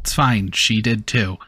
[0.01, 0.53] it's fine.
[0.53, 1.39] She did too.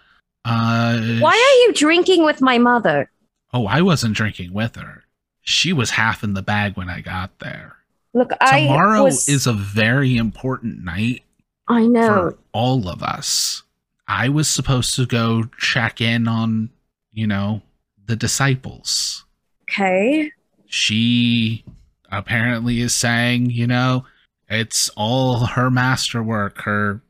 [0.44, 3.10] Uh, why are you drinking with my mother?
[3.52, 5.04] Oh, I wasn't drinking with her.
[5.42, 7.76] She was half in the bag when I got there.
[8.14, 9.28] Look, I Tomorrow was.
[9.28, 11.22] is a very important night
[11.70, 12.36] I know.
[12.52, 13.62] all of us.
[14.08, 16.70] I was supposed to go check in on,
[17.12, 17.62] you know,
[18.06, 19.24] the disciples.
[19.62, 20.32] Okay.
[20.66, 21.64] She
[22.10, 24.04] apparently is saying, you know,
[24.48, 27.02] it's all her masterwork, her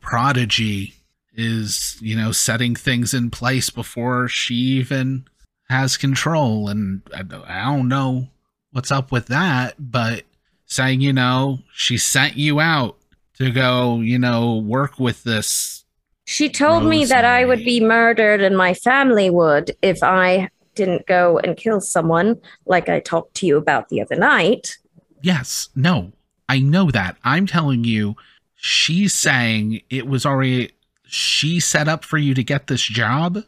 [0.00, 0.94] prodigy
[1.34, 5.26] is, you know, setting things in place before she even
[5.68, 6.68] has control.
[6.68, 8.28] And I, I don't know
[8.72, 10.24] what's up with that, but
[10.64, 12.96] saying, you know, she sent you out
[13.38, 15.84] to go, you know, work with this.
[16.24, 21.06] She told me that I would be murdered and my family would if I didn't
[21.06, 24.76] go and kill someone like I talked to you about the other night.
[25.22, 26.12] Yes, no,
[26.48, 27.16] I know that.
[27.24, 28.16] I'm telling you,
[28.56, 30.72] she's saying it was already
[31.06, 33.38] she set up for you to get this job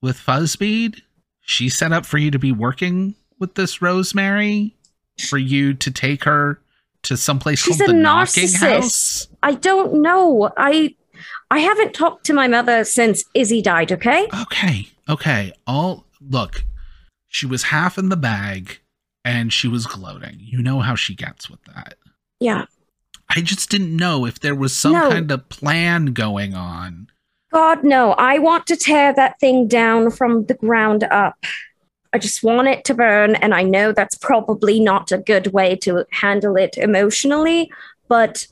[0.00, 1.02] with FuzzBeed.
[1.40, 4.76] She set up for you to be working with this Rosemary,
[5.28, 6.60] for you to take her
[7.02, 8.58] to someplace She's called a the Knocking narcissist.
[8.58, 9.27] House.
[9.42, 10.50] I don't know.
[10.56, 10.94] I
[11.50, 14.28] I haven't talked to my mother since Izzy died, okay?
[14.42, 15.52] Okay, okay.
[15.66, 16.64] All look,
[17.28, 18.78] she was half in the bag
[19.24, 20.38] and she was gloating.
[20.40, 21.94] You know how she gets with that.
[22.40, 22.66] Yeah.
[23.34, 25.10] I just didn't know if there was some No.
[25.10, 27.08] kind of plan going on.
[27.52, 28.12] God, no.
[28.12, 31.36] I want to tear that thing down from the ground up.
[32.12, 35.76] I just want it to burn, and I know that's probably not a good way
[35.76, 37.70] to handle it emotionally,
[38.08, 38.46] but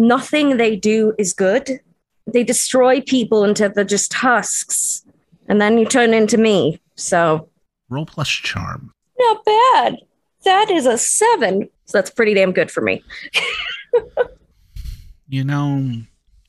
[0.00, 1.80] nothing they do is good.
[2.26, 5.04] They destroy people until they're just husks,
[5.48, 6.80] and then you turn into me.
[6.96, 7.48] So,
[7.88, 8.92] Roll plus charm.
[9.18, 9.96] not bad.
[10.44, 11.68] That is a seven.
[11.84, 13.02] So, that's pretty damn good for me.
[15.32, 15.92] You know,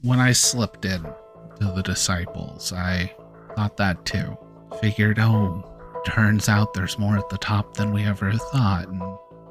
[0.01, 3.13] when I slipped in to the disciples, I
[3.55, 4.35] thought that too.
[4.81, 5.63] Figured, oh,
[6.03, 8.87] turns out there's more at the top than we ever thought.
[8.87, 9.03] And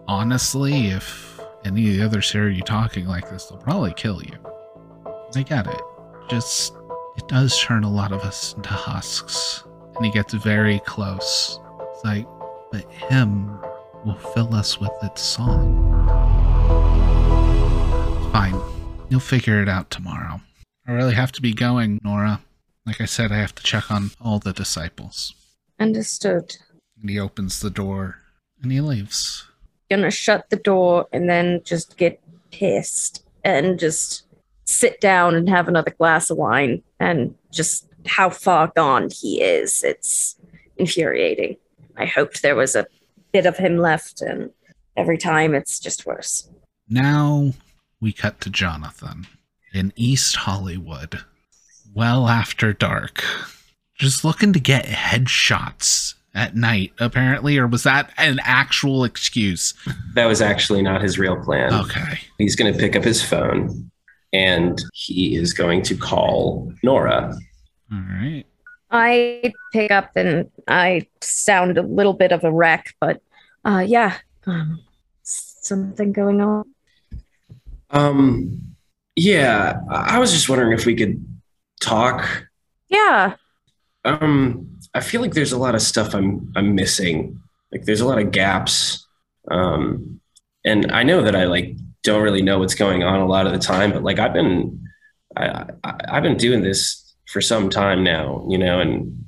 [0.08, 4.34] honestly, if any of the others hear you talking like this, they'll probably kill you.
[5.34, 5.80] I get it.
[6.28, 6.72] Just,
[7.16, 9.64] it does turn a lot of us into husks.
[9.96, 11.60] And he gets very close.
[11.92, 12.26] It's like,
[12.72, 13.60] but him
[14.04, 15.86] will fill us with its song.
[18.32, 18.60] Fine.
[19.08, 20.40] You'll figure it out tomorrow.
[20.86, 22.40] I really have to be going, Nora.
[22.86, 25.34] Like I said, I have to check on all the disciples.
[25.78, 26.56] Understood.
[27.00, 28.16] And he opens the door
[28.62, 29.46] and he leaves.
[29.90, 34.24] Gonna shut the door and then just get pissed and just
[34.64, 39.82] sit down and have another glass of wine and just how far gone he is.
[39.82, 40.36] It's
[40.76, 41.56] infuriating.
[41.96, 42.86] I hoped there was a
[43.32, 44.50] bit of him left, and
[44.96, 46.48] every time it's just worse.
[46.88, 47.52] Now
[48.00, 49.26] we cut to Jonathan
[49.72, 51.24] in East Hollywood,
[51.94, 53.22] well after dark,
[53.94, 59.74] just looking to get headshots at night, apparently, or was that an actual excuse?
[60.14, 61.72] That was actually not his real plan.
[61.72, 62.20] Okay.
[62.38, 63.90] He's going to pick up his phone
[64.32, 67.36] and he is going to call Nora.
[67.92, 68.44] All right.
[68.90, 73.22] I pick up and I sound a little bit of a wreck, but
[73.64, 74.16] uh, yeah,
[74.46, 74.80] um,
[75.22, 76.64] something going on.
[77.90, 78.74] Um,
[79.16, 81.24] yeah, I I was just wondering if we could
[81.80, 82.46] talk.
[82.88, 83.34] Yeah,
[84.04, 87.40] Um, I feel like there's a lot of stuff I'm I'm missing.
[87.72, 89.06] Like there's a lot of gaps.
[89.50, 90.20] Um,
[90.64, 93.52] and I know that I like don't really know what's going on a lot of
[93.52, 94.82] the time, but like I've been
[95.36, 99.24] I, I I've been doing this for some time now, you know, and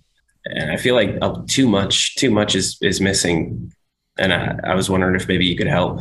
[0.46, 3.72] and I feel like uh, too much too much is is missing.
[4.18, 6.00] And I, I was wondering if maybe you could help.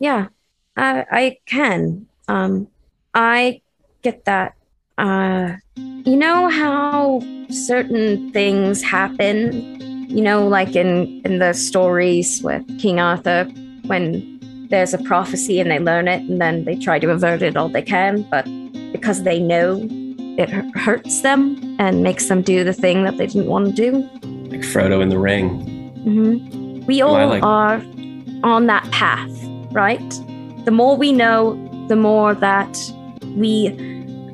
[0.00, 0.28] yeah,
[0.76, 2.06] I, I can.
[2.26, 2.68] Um,
[3.14, 3.60] I
[4.02, 4.56] get that.
[4.98, 9.80] Uh, you know how certain things happen.
[10.08, 13.44] You know, like in in the stories with King Arthur,
[13.86, 14.38] when
[14.70, 17.68] there's a prophecy and they learn it, and then they try to avert it all
[17.68, 18.44] they can, but
[18.92, 19.80] because they know
[20.36, 23.98] it hurts them and makes them do the thing that they didn't want to do.
[24.50, 25.60] Like Frodo in the ring.
[26.04, 26.86] Mm-hmm.
[26.86, 27.76] We all like- are
[28.42, 29.30] on that path,
[29.72, 30.20] right?
[30.64, 31.54] The more we know,
[31.88, 32.78] the more that
[33.36, 33.68] we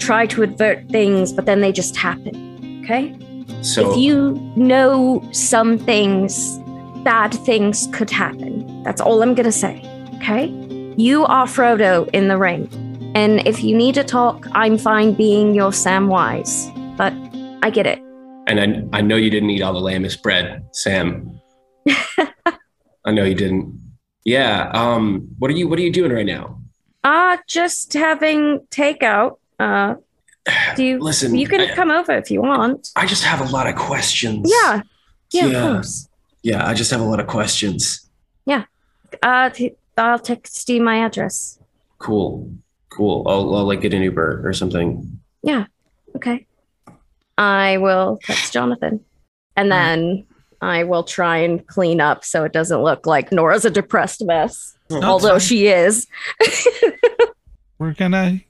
[0.01, 2.83] try to avert things, but then they just happen.
[2.85, 3.17] Okay?
[3.63, 6.59] So if you know some things,
[7.05, 8.83] bad things could happen.
[8.83, 9.83] That's all I'm going to say.
[10.17, 10.49] Okay?
[10.97, 12.69] You are Frodo in the ring.
[13.15, 16.69] And if you need to talk, I'm fine being your Samwise.
[16.97, 17.13] But
[17.63, 17.99] I get it.
[18.47, 21.41] And I, I know you didn't eat all the lembas bread, Sam.
[23.05, 23.79] I know you didn't.
[24.25, 24.71] Yeah.
[24.75, 25.29] Um.
[25.39, 26.61] What are you What are you doing right now?
[27.03, 29.39] Uh, just having takeout.
[29.61, 29.95] Uh,
[30.75, 32.89] do you, Listen, you can I- come over if you want.
[32.97, 34.51] I just have a lot of questions.
[34.51, 34.83] Yeah.
[35.33, 35.57] Yeah, Yeah.
[35.69, 36.09] of course.
[36.43, 36.67] Yeah.
[36.67, 38.09] I just have a lot of questions.
[38.47, 38.65] Yeah.
[39.23, 41.59] Uh, t- I'll text you my address.
[41.99, 42.51] Cool.
[42.89, 43.25] Cool.
[43.29, 45.21] I'll, I'll like get an Uber or something.
[45.43, 45.67] Yeah.
[46.17, 46.47] Okay.
[47.39, 49.01] I will text Jonathan.
[49.57, 50.27] And then
[50.63, 54.75] I will try and clean up so it doesn't look like Nora's a depressed mess.
[54.89, 55.41] That's although fine.
[55.41, 56.07] she is.
[57.79, 58.41] We're gonna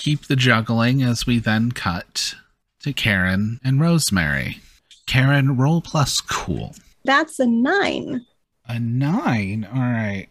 [0.00, 2.34] keep the juggling as we then cut
[2.82, 4.58] to Karen and Rosemary.
[5.06, 6.74] Karen, roll plus cool.
[7.04, 8.24] That's a nine.
[8.66, 9.68] A nine.
[9.70, 10.26] All right.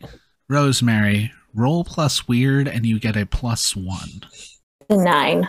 [0.49, 4.23] Rosemary, roll plus weird, and you get a plus one.
[4.89, 5.47] A Nine.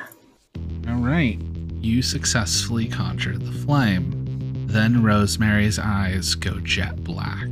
[0.86, 1.40] All right.
[1.80, 4.12] You successfully conjured the flame.
[4.66, 7.48] Then Rosemary's eyes go jet black.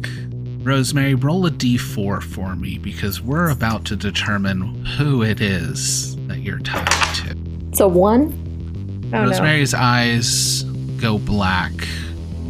[0.59, 6.39] Rosemary, roll a d4 for me because we're about to determine who it is that
[6.41, 6.87] you're tied
[7.17, 7.37] to.
[7.71, 8.33] It's a one.
[9.13, 9.25] Oh no.
[9.25, 10.63] Rosemary's eyes
[10.99, 11.73] go black.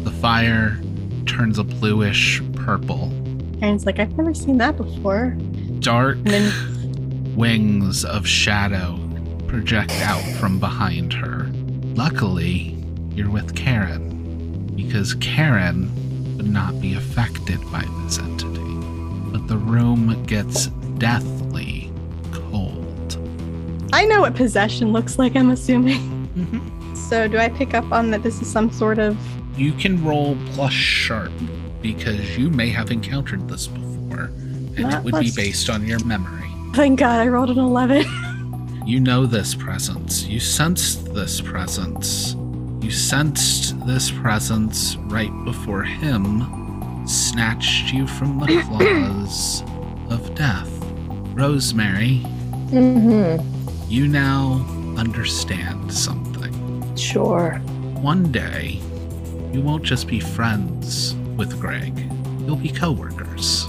[0.03, 0.79] The fire
[1.25, 3.11] turns a bluish purple.
[3.59, 5.35] Karen's like, I've never seen that before.
[5.79, 8.99] Dark then wings of shadow
[9.47, 11.47] project out from behind her.
[11.95, 12.77] Luckily,
[13.13, 15.89] you're with Karen, because Karen
[16.37, 18.59] would not be affected by this entity.
[19.31, 21.38] But the room gets deathly cold.
[23.93, 25.99] I know what possession looks like, I'm assuming.
[26.35, 26.95] Mm-hmm.
[26.95, 29.17] So do I pick up on that this is some sort of
[29.57, 31.31] You can roll plus sharp
[31.81, 36.03] because you may have encountered this before, and it Not would be based on your
[36.05, 36.49] memory.
[36.73, 38.05] thank God I rolled an eleven.
[38.85, 40.23] You know this presence.
[40.25, 42.35] You sensed this presence.
[42.81, 49.61] You sensed this presence right before him snatched you from the claws
[50.09, 50.69] of death.
[51.35, 52.23] Rosemary,
[52.71, 53.48] Mm-hmm.
[53.89, 54.65] You now
[54.97, 56.95] understand something.
[56.95, 57.53] Sure.
[58.01, 58.79] One day,
[59.51, 61.97] you won't just be friends with Greg,
[62.45, 63.65] you'll be coworkers.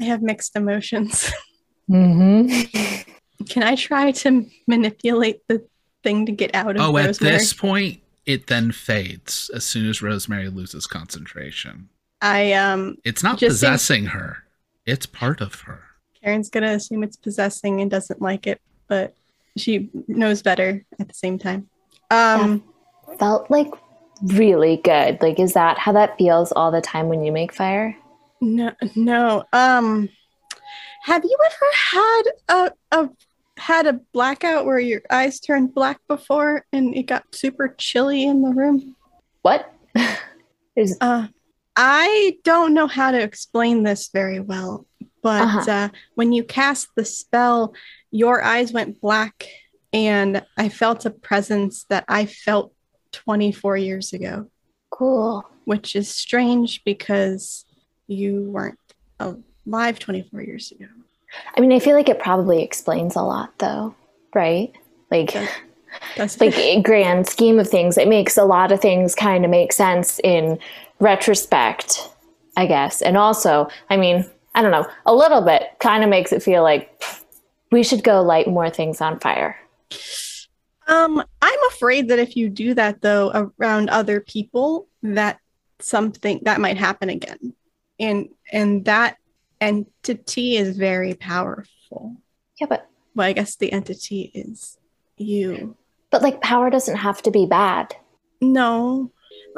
[0.00, 1.30] I have mixed emotions.
[1.90, 3.44] Mm-hmm.
[3.48, 5.66] Can I try to manipulate the
[6.02, 10.02] thing to get out of Oh, at this point, it then fades as soon as
[10.02, 11.88] Rosemary loses concentration.
[12.20, 14.44] I um It's not Just think- possessing her.
[14.84, 15.80] It's part of her.
[16.22, 19.14] Karen's gonna assume it's possessing and doesn't like it, but
[19.56, 21.68] she knows better at the same time.
[22.10, 22.62] Um
[23.18, 23.68] Felt like
[24.22, 25.20] really good.
[25.22, 27.96] Like, is that how that feels all the time when you make fire?
[28.40, 29.44] no no.
[29.52, 30.08] Um
[31.04, 33.08] have you ever had a a
[33.56, 38.42] had a blackout where your eyes turned black before and it got super chilly in
[38.42, 38.94] the room?
[39.42, 39.72] What?
[40.76, 41.26] There's Uh,
[41.74, 44.86] I don't know how to explain this very well,
[45.22, 45.70] but Uh-huh.
[45.70, 47.74] uh, when you cast the spell,
[48.10, 49.46] your eyes went black,
[49.92, 52.72] and I felt a presence that I felt
[53.12, 54.50] 24 years ago,
[54.90, 55.44] cool.
[55.64, 57.64] which is strange because
[58.06, 58.78] you weren't
[59.18, 60.86] alive 24 years ago.
[61.56, 63.94] I mean, I feel like it probably explains a lot, though,
[64.34, 64.72] right?
[65.10, 65.48] Like, Does-
[66.16, 69.50] That's like in grand scheme of things, it makes a lot of things kind of
[69.50, 70.58] make sense in
[71.00, 72.08] retrospect,
[72.56, 73.02] I guess.
[73.02, 76.62] And also, I mean, I don't know, a little bit kind of makes it feel
[76.62, 77.02] like
[77.70, 79.56] we should go light more things on fire.
[80.86, 85.38] Um, I'm afraid that if you do that though around other people, that
[85.80, 87.54] something that might happen again.
[88.00, 89.16] And and that
[89.60, 92.16] entity is very powerful.
[92.60, 94.78] Yeah, but Well, I guess the entity is
[95.16, 95.76] you.
[96.10, 97.94] but like power doesn't have to be bad.
[98.40, 99.10] No.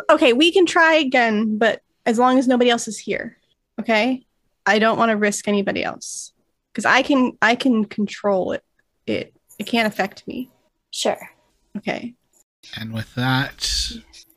[0.08, 3.36] Okay, we can try again, but as long as nobody else is here.
[3.78, 4.24] Okay?
[4.66, 6.32] I don't want to risk anybody else.
[6.72, 8.64] Because I can I can control it.
[9.06, 10.50] It it can't affect me.
[10.90, 11.18] Sure.
[11.76, 12.14] Okay.
[12.78, 13.92] And with that,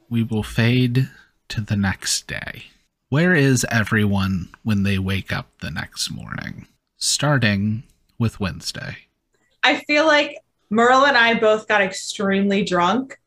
[0.09, 1.09] we will fade
[1.49, 2.65] to the next day.
[3.09, 6.67] Where is everyone when they wake up the next morning?
[6.97, 7.83] Starting
[8.17, 8.97] with Wednesday.
[9.61, 10.37] I feel like
[10.69, 13.19] Merle and I both got extremely drunk.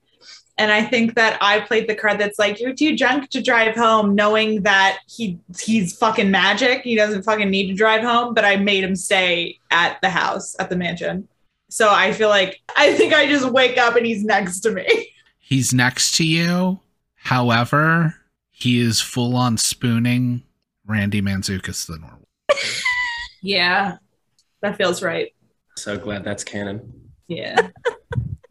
[0.59, 3.75] And I think that I played the card that's like, you're too drunk to drive
[3.77, 6.83] home, knowing that he he's fucking magic.
[6.83, 10.57] He doesn't fucking need to drive home, but I made him stay at the house,
[10.59, 11.29] at the mansion.
[11.69, 14.87] So I feel like I think I just wake up and he's next to me.
[15.38, 16.81] He's next to you.
[17.14, 18.16] However,
[18.51, 20.42] he is full on spooning
[20.85, 22.27] Randy Manzukis the normal.
[23.42, 23.99] Yeah.
[24.62, 25.33] That feels right.
[25.77, 27.12] So glad that's canon.
[27.29, 27.69] Yeah.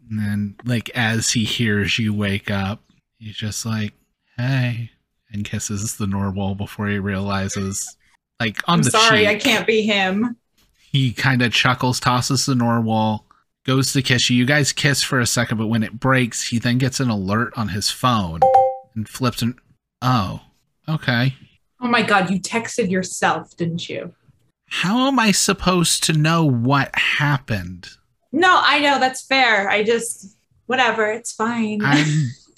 [0.09, 2.81] And then, like, as he hears you wake up,
[3.17, 3.93] he's just like,
[4.37, 4.91] hey,
[5.31, 7.97] and kisses the normal before he realizes,
[8.39, 10.37] like, on I'm the sorry, I can't be him.
[10.91, 13.25] he kind of chuckles, tosses the normal,
[13.65, 14.37] goes to kiss you.
[14.37, 17.53] You guys kiss for a second, but when it breaks, he then gets an alert
[17.57, 18.41] on his phone
[18.93, 19.55] and flips and
[20.01, 20.41] oh,
[20.87, 21.33] okay.
[21.81, 24.13] Oh my god, you texted yourself, didn't you?
[24.67, 27.89] How am I supposed to know what happened?
[28.35, 29.69] No, I know that's fair.
[29.69, 31.79] I just whatever, it's fine.
[31.83, 32.05] I'm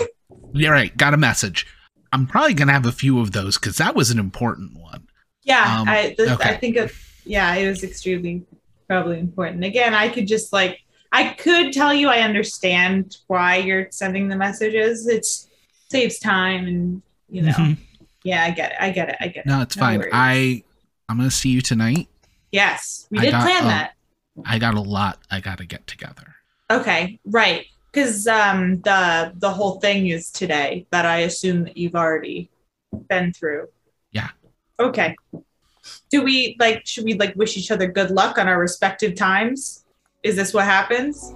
[0.54, 0.96] you're right.
[0.98, 1.68] Got a message.
[2.12, 5.08] I'm probably gonna have a few of those because that was an important one.
[5.44, 6.50] yeah, um, I th- okay.
[6.50, 6.92] I think of
[7.26, 8.44] yeah, it was extremely
[8.88, 9.64] probably important.
[9.64, 10.80] Again, I could just like
[11.12, 15.08] I could tell you I understand why you're sending the messages.
[15.08, 15.26] It
[15.90, 17.52] saves time and you know.
[17.54, 17.78] Mhm.
[18.24, 18.78] Yeah, I get it.
[18.80, 19.16] I get it.
[19.22, 19.48] I get it.
[19.48, 20.00] No, it's fine.
[20.00, 20.12] worries.
[20.14, 20.64] I
[21.08, 22.08] I'm gonna see you tonight.
[22.52, 23.94] yes, we I did got, plan um, that.
[24.46, 26.36] I got a lot I gotta get together.
[26.70, 27.66] Okay, right.
[27.92, 32.50] because um the the whole thing is today that I assume that you've already
[33.10, 33.68] been through.
[34.12, 34.30] Yeah.
[34.80, 35.16] Okay.
[36.10, 39.86] Do we like should we like wish each other good luck on our respective times?
[40.24, 41.34] Is this what happens?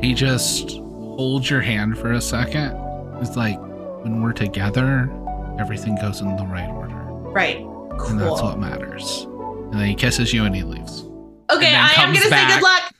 [0.00, 2.76] He just holds your hand for a second.
[3.20, 3.58] It's like
[4.04, 5.10] when we're together,
[5.58, 6.94] everything goes in the right order.
[7.32, 7.58] Right.
[7.98, 8.10] Cool.
[8.10, 9.26] And that's what matters.
[9.26, 11.07] And then he kisses you and he leaves.
[11.50, 12.94] Okay, then I am gonna say good luck.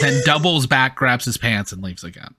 [0.00, 2.34] then doubles back, grabs his pants, and leaves again.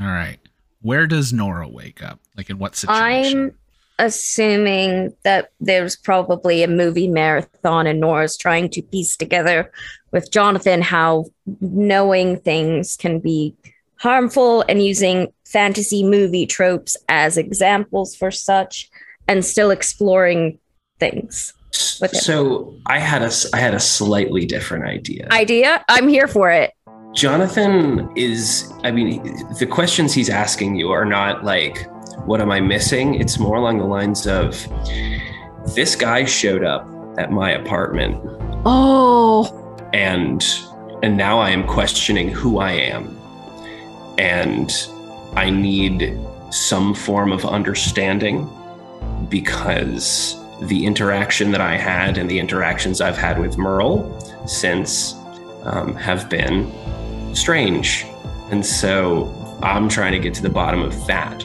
[0.00, 0.38] All right.
[0.82, 2.20] Where does Nora wake up?
[2.36, 3.38] Like in what situation?
[3.38, 3.54] I'm
[3.98, 9.72] assuming that there's probably a movie marathon and Nora's trying to piece together
[10.12, 11.26] with Jonathan how
[11.60, 13.54] knowing things can be
[13.96, 18.88] harmful and using fantasy movie tropes as examples for such
[19.26, 20.58] and still exploring
[21.00, 21.52] things.
[21.78, 25.28] So I had a I had a slightly different idea.
[25.30, 25.84] Idea?
[25.88, 26.72] I'm here for it.
[27.14, 29.22] Jonathan is, I mean,
[29.58, 31.88] the questions he's asking you are not like,
[32.26, 33.14] what am I missing?
[33.14, 34.66] It's more along the lines of,
[35.74, 36.86] this guy showed up
[37.18, 38.22] at my apartment
[38.64, 40.44] Oh, and
[41.02, 43.16] and now I am questioning who I am.
[44.18, 44.70] And
[45.34, 46.18] I need
[46.50, 48.50] some form of understanding
[49.28, 55.14] because the interaction that I had and the interactions I've had with Merle since
[55.64, 56.72] um, have been
[57.34, 58.04] strange.
[58.50, 59.32] And so
[59.62, 61.44] I'm trying to get to the bottom of that.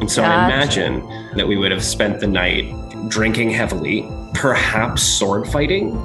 [0.00, 2.72] And so I imagine that we would have spent the night
[3.08, 5.96] drinking heavily, perhaps sword fighting.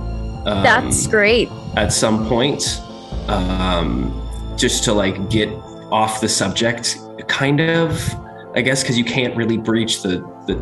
[0.46, 1.50] Um, that's great.
[1.78, 2.82] at some point
[3.28, 4.12] um,
[4.58, 5.48] just to like get
[5.92, 6.98] off the subject
[7.28, 8.14] kind of
[8.56, 10.56] i guess because you can't really breach the the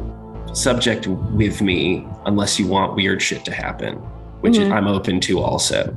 [0.53, 3.95] subject with me unless you want weird shit to happen
[4.41, 4.71] which Mhm.
[4.71, 5.93] i'm open to also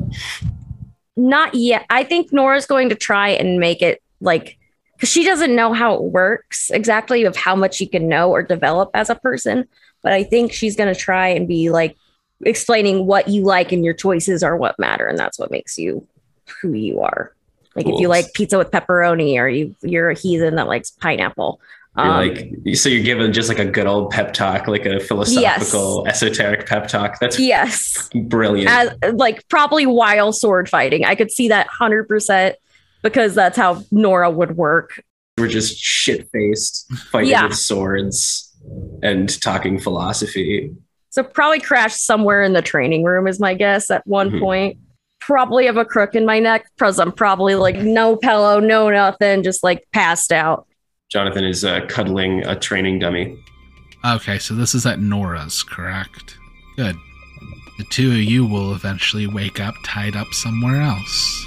[1.16, 1.86] Not yet.
[1.90, 4.59] I think Nora's going to try and make it like
[4.96, 8.42] because she doesn't know how it works exactly of how much you can know or
[8.42, 9.68] develop as a person.
[10.02, 11.96] But I think she's going to try and be like
[12.44, 16.05] explaining what you like and your choices are what matter, and that's what makes you
[16.61, 17.32] who you are.
[17.76, 21.61] Like if you like pizza with pepperoni, or you you're a heathen that likes pineapple.
[21.97, 24.99] You're Um, like so you're given just like a good old pep talk like a
[25.01, 31.05] philosophical esoteric pep talk that's yes, brilliant as like probably while sword fighting.
[31.05, 32.57] I could see that hundred percent
[33.03, 35.01] because that's how Nora would work.
[35.38, 37.49] we're just shit faced fighting Yeah.
[37.49, 38.51] with swords
[39.03, 40.72] and talking philosophy
[41.11, 44.40] So probably crashed somewhere in the training room is my guess at one Mhm.
[44.40, 44.78] point.
[45.20, 49.42] Probably have a crook in my neck because I'm probably like no pillow, no nothing,
[49.42, 50.66] just like passed out.
[51.11, 53.38] Jonathan is uh, cuddling a training dummy
[54.05, 56.36] Okay, so this is at Nora's, correct?
[56.76, 56.94] Good.
[57.78, 61.46] The two of you will eventually wake up tied up somewhere else.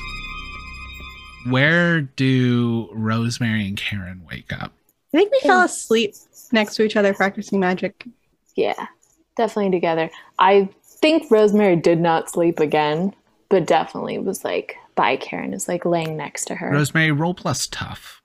[1.45, 4.73] Where do Rosemary and Karen wake up?
[5.13, 6.15] I think we fell asleep
[6.51, 8.07] next to each other practicing magic.
[8.55, 8.87] Yeah,
[9.35, 10.09] definitely together.
[10.39, 13.13] I think Rosemary did not sleep again,
[13.49, 16.71] but definitely was like by Karen is like laying next to her.
[16.71, 18.16] Rosemary, roll plus tough.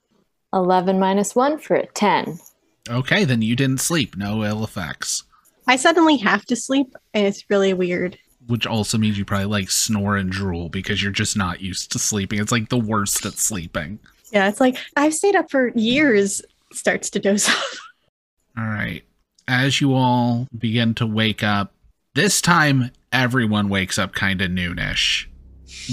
[0.52, 2.38] 11 minus 1 for a 10.
[2.90, 4.16] Okay, then you didn't sleep.
[4.16, 5.24] No ill effects.
[5.66, 8.18] I suddenly have to sleep, and it's really weird.
[8.48, 11.98] Which also means you probably like snore and drool because you're just not used to
[11.98, 12.40] sleeping.
[12.40, 14.00] It's like the worst at sleeping.
[14.32, 16.42] Yeah, it's like I've stayed up for years.
[16.72, 17.78] Starts to doze off.
[18.58, 19.02] All right.
[19.46, 21.72] As you all begin to wake up,
[22.14, 25.26] this time everyone wakes up kind of noonish,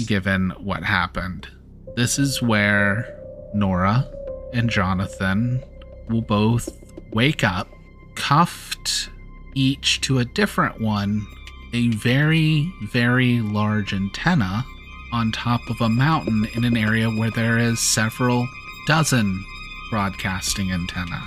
[0.06, 1.48] given what happened.
[1.96, 3.16] This is where
[3.54, 4.10] Nora
[4.52, 5.62] and Jonathan
[6.08, 6.68] will both
[7.12, 7.68] wake up,
[8.14, 9.10] cuffed
[9.54, 11.26] each to a different one,
[11.72, 14.64] a very, very large antenna
[15.12, 18.46] on top of a mountain in an area where there is several
[18.86, 19.44] dozen
[19.90, 21.18] broadcasting antennae.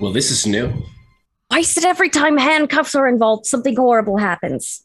[0.00, 0.72] well this is new
[1.48, 4.84] Why is it every time handcuffs are involved, something horrible happens?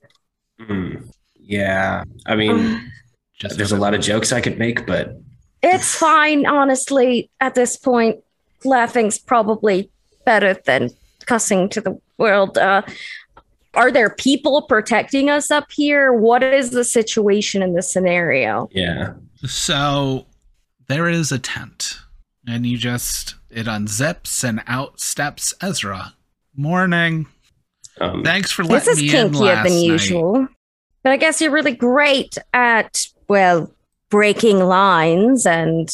[0.60, 0.96] Hmm.
[1.40, 2.92] yeah i mean
[3.40, 5.18] Just there's a lot of jokes i could make but
[5.66, 7.30] It's fine, honestly.
[7.42, 8.18] At this point,
[8.64, 9.90] laughing's probably
[10.26, 10.90] better than
[11.26, 12.58] cussing to the world.
[12.58, 12.82] Uh,
[13.74, 16.14] are there people protecting us up here?
[16.14, 18.70] What is the situation in this scenario?
[18.72, 19.14] yeah
[19.46, 20.26] So
[20.88, 21.98] there is a tent,
[22.48, 26.14] and you just it unzips and out steps Ezra.
[26.56, 27.26] Morning.
[28.00, 29.86] um, Thanks for This letting is me in This is kinkier last than night.
[29.86, 30.48] usual.
[31.04, 33.72] But I guess you're really great at, well,
[34.16, 35.94] breaking lines and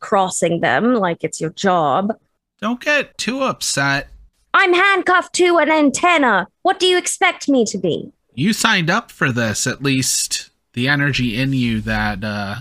[0.00, 2.18] crossing them like it's your job.
[2.62, 4.08] Don't get too upset.
[4.54, 6.48] I'm handcuffed to an antenna.
[6.62, 8.10] What do you expect me to be?
[8.32, 9.66] You signed up for this.
[9.66, 12.54] At least the energy in you that uh,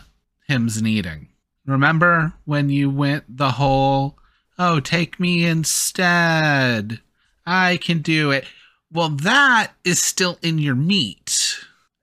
[0.45, 1.29] him's needing.
[1.65, 4.17] Remember when you went the whole,
[4.59, 6.99] oh, take me instead?
[7.45, 8.43] I can do it.
[8.91, 11.59] Well, that is still in your meat.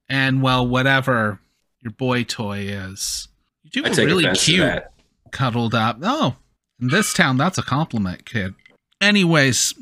[0.08, 1.40] And, well, whatever
[1.84, 3.28] your boy toy is.
[3.62, 4.82] You two I were really cute,
[5.30, 5.98] cuddled up.
[6.02, 6.36] Oh,
[6.80, 8.54] in this town, that's a compliment, kid.
[9.00, 9.74] Anyways,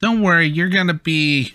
[0.00, 0.46] don't worry.
[0.46, 1.54] You're going to be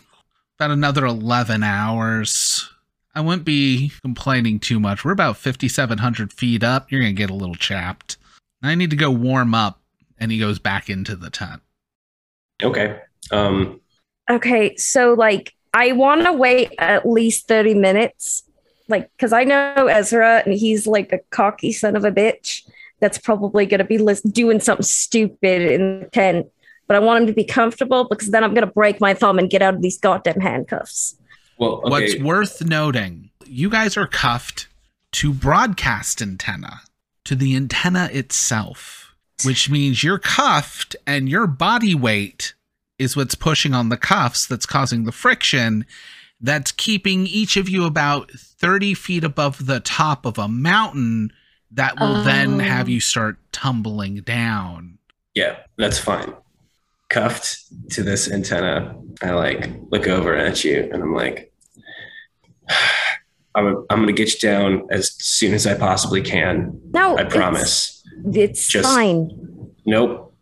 [0.57, 2.69] about another 11 hours.
[3.13, 5.03] I wouldn't be complaining too much.
[5.03, 6.91] We're about 5,700 feet up.
[6.91, 8.17] You're going to get a little chapped.
[8.63, 9.81] I need to go warm up.
[10.17, 11.61] And he goes back into the tent.
[12.63, 12.99] Okay.
[13.31, 13.81] Um,
[14.31, 18.43] Okay, so like I want to wait at least 30 minutes.
[18.91, 22.67] Like, because I know Ezra and he's like a cocky son of a bitch
[22.99, 26.47] that's probably going to be lis- doing something stupid in the tent.
[26.87, 29.39] But I want him to be comfortable because then I'm going to break my thumb
[29.39, 31.15] and get out of these goddamn handcuffs.
[31.57, 31.89] well, okay.
[31.89, 34.67] What's worth noting, you guys are cuffed
[35.13, 36.81] to broadcast antenna,
[37.25, 39.15] to the antenna itself,
[39.45, 42.53] which means you're cuffed and your body weight
[42.99, 45.85] is what's pushing on the cuffs that's causing the friction
[46.41, 51.31] that's keeping each of you about 30 feet above the top of a mountain
[51.71, 52.63] that will then Oh.
[52.63, 54.97] have you start tumbling down.
[55.35, 56.33] Yeah, that's fine.
[57.09, 57.57] Cuffed
[57.91, 61.53] to this antenna, I like look over at you and I'm like,
[63.55, 66.79] I'm, I'm gonna get you down as soon as I possibly can.
[66.93, 68.03] No, I it's- promise.
[68.33, 69.29] It's, Just- fine.
[69.85, 70.33] Nope,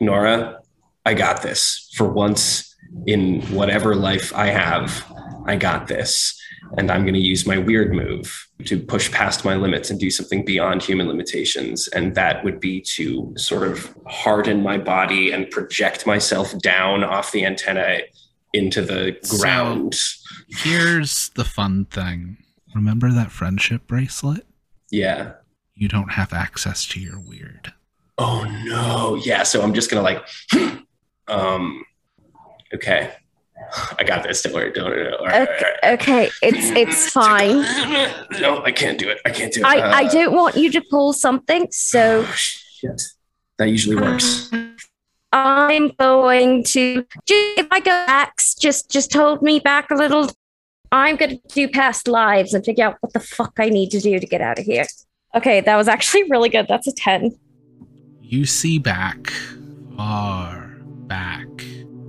[0.00, 0.60] Nora,
[1.04, 1.90] I got this.
[1.96, 2.74] For once
[3.06, 5.04] in whatever life I have,
[5.46, 6.40] I got this.
[6.78, 10.10] And I'm going to use my weird move to push past my limits and do
[10.10, 11.88] something beyond human limitations.
[11.88, 17.32] And that would be to sort of harden my body and project myself down off
[17.32, 17.98] the antenna
[18.54, 20.00] into the So- ground.
[20.48, 22.38] Here's the fun thing
[22.74, 24.46] remember that friendship bracelet?
[24.90, 25.32] yeah.
[25.76, 27.72] You don't have access to your weird.
[28.16, 29.16] Oh no.
[29.16, 29.42] Yeah.
[29.42, 30.24] So I'm just gonna like,
[31.28, 31.84] um,
[32.72, 33.12] okay.
[33.98, 34.42] I got this.
[34.42, 34.72] Don't worry.
[34.72, 35.12] Don't worry.
[35.12, 36.00] All right, all right, Okay, all right.
[36.00, 37.62] okay, it's it's fine.
[38.40, 39.18] No, I can't do it.
[39.24, 39.66] I can't do it.
[39.66, 43.02] I, Uh, I don't want you to pull something, so oh, shit.
[43.58, 44.50] That usually works.
[45.32, 50.30] I'm going to if I go back, just just hold me back a little.
[50.92, 54.00] I'm going to do past lives and figure out what the fuck I need to
[54.00, 54.86] do to get out of here.
[55.34, 56.66] Okay, that was actually really good.
[56.68, 57.36] That's a 10.
[58.22, 59.32] You see back,
[59.96, 60.76] far
[61.08, 61.48] back,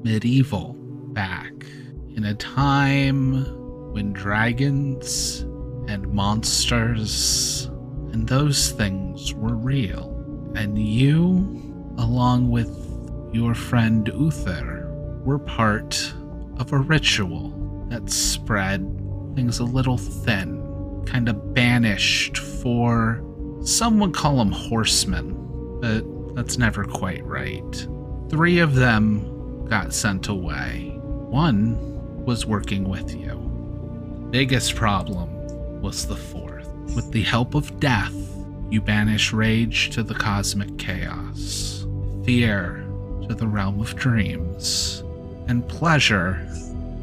[0.04, 0.76] medieval
[1.16, 1.52] back,
[2.16, 3.44] in a time
[3.94, 5.40] when dragons
[5.88, 7.72] and monsters
[8.12, 10.12] and those things were real.
[10.56, 11.62] And you,
[11.98, 12.70] along with
[13.34, 14.92] your friend Uther,
[15.24, 16.14] were part
[16.58, 17.50] of a ritual
[17.90, 18.82] that spread
[19.36, 23.22] things a little thin, kind of banished for
[23.66, 25.34] some would call them horsemen,
[25.82, 27.88] but that's never quite right.
[28.30, 30.95] Three of them got sent away.
[31.36, 33.36] One was working with you.
[34.32, 36.66] Biggest problem was the fourth.
[36.96, 38.16] With the help of death,
[38.70, 41.86] you banish rage to the cosmic chaos,
[42.24, 42.86] fear
[43.28, 45.04] to the realm of dreams,
[45.50, 46.36] and pleasure,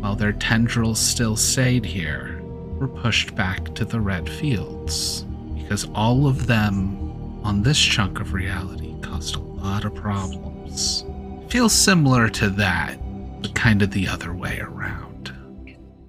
[0.01, 2.41] while their tendrils still stayed here,
[2.78, 5.26] were pushed back to the red fields.
[5.55, 11.05] Because all of them on this chunk of reality caused a lot of problems.
[11.51, 12.99] Feels similar to that,
[13.55, 15.34] kind of the other way around.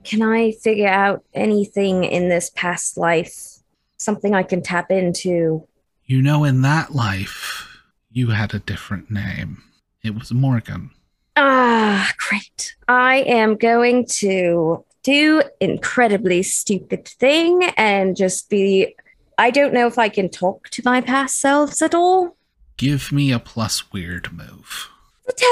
[0.04, 3.60] Can I figure out anything in this past life?
[3.98, 5.68] Something I can tap into?
[6.06, 7.80] You know, in that life,
[8.12, 9.64] you had a different name.
[10.04, 10.92] It was Morgan.
[11.36, 12.76] Ah, great.
[12.88, 18.96] I am going to do incredibly stupid thing and just be
[19.38, 22.38] I don't know if I can talk to my past selves at all.
[22.78, 24.90] Give me a plus weird move.
[25.28, 25.48] A 10.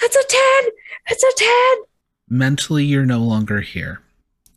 [0.00, 0.24] That's a
[0.62, 0.70] 10.
[1.08, 1.84] It's a 10.
[2.28, 4.00] Mentally, you're no longer here.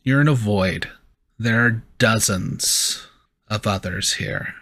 [0.03, 0.89] You're in a void.
[1.37, 3.07] There are dozens
[3.47, 4.53] of others here.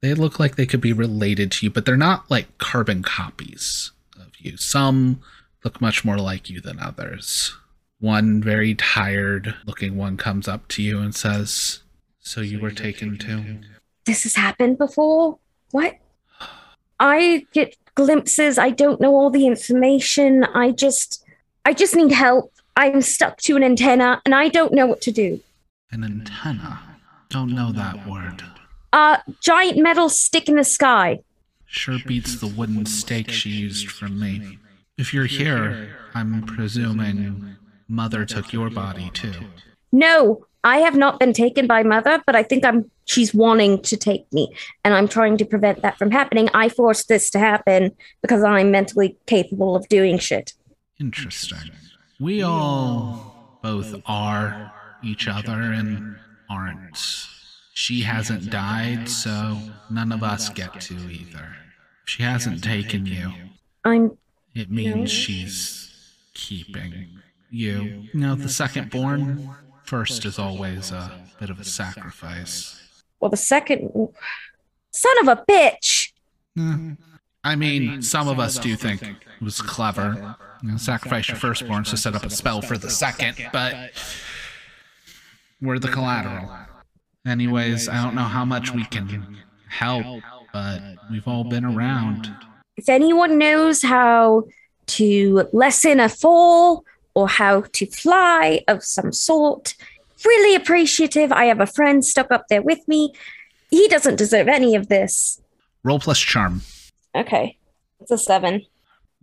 [0.00, 3.92] They look like they could be related to you, but they're not like carbon copies
[4.20, 4.56] of you.
[4.56, 5.20] Some
[5.64, 7.56] look much more like you than others.
[8.00, 11.80] One very tired looking one comes up to you and says,
[12.20, 13.60] So you were taken too?
[14.04, 15.38] This has happened before.
[15.70, 15.96] What?
[17.00, 18.58] I get glimpses.
[18.58, 20.44] I don't know all the information.
[20.44, 21.24] I just
[21.64, 22.52] I just need help.
[22.76, 25.40] I'm stuck to an antenna and I don't know what to do.
[25.90, 26.80] An antenna.
[27.30, 28.42] Don't know that word.
[28.92, 31.20] Uh giant metal stick in the sky.
[31.66, 34.58] Sure beats the wooden stake she used from me.
[34.96, 37.56] If you're here, I'm presuming
[37.88, 39.32] Mother took your body too.
[39.90, 43.96] No, I have not been taken by mother, but I think I'm she's wanting to
[43.96, 46.48] take me and I'm trying to prevent that from happening.
[46.54, 50.54] I forced this to happen because I'm mentally capable of doing shit.
[51.00, 51.70] Interesting.
[52.20, 56.16] We all both are each other and
[56.48, 56.96] aren't.
[57.74, 59.58] She hasn't died, so
[59.90, 61.56] none of us get to either.
[62.04, 63.32] She hasn't taken you,
[63.84, 64.16] I'm
[64.54, 65.90] it means she's
[66.32, 67.72] keeping you.
[67.80, 69.50] You know, the second born,
[69.82, 72.73] first is always a bit of a sacrifice.
[73.24, 73.90] Well the second
[74.90, 76.12] son of a bitch.
[76.58, 76.94] Eh,
[77.42, 80.36] I mean, some of us do think it was clever.
[80.62, 83.92] You know, sacrifice your firstborn to set up a spell for the second, but
[85.62, 86.54] we're the collateral.
[87.26, 89.38] Anyways, I don't know how much we can
[89.70, 90.04] help,
[90.52, 92.30] but we've all been around.
[92.76, 94.44] If anyone knows how
[94.86, 99.74] to lessen a fall or how to fly of some sort,
[100.24, 101.32] really appreciative.
[101.32, 103.12] I have a friend stuck up there with me.
[103.70, 105.40] He doesn't deserve any of this.
[105.82, 106.62] Roll plus charm.
[107.14, 107.56] Okay.
[108.00, 108.64] It's a seven.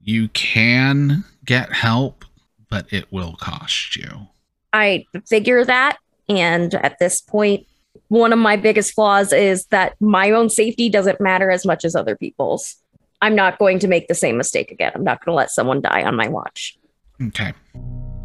[0.04, 2.26] You can get help,
[2.70, 4.28] but it will cost you.
[4.74, 5.98] I figure that.
[6.30, 7.68] And at this point,
[8.08, 11.96] one of my biggest flaws is that my own safety doesn't matter as much as
[11.96, 12.76] other people's.
[13.22, 14.92] I'm not going to make the same mistake again.
[14.96, 16.78] I'm not going to let someone die on my watch.
[17.22, 17.54] Okay.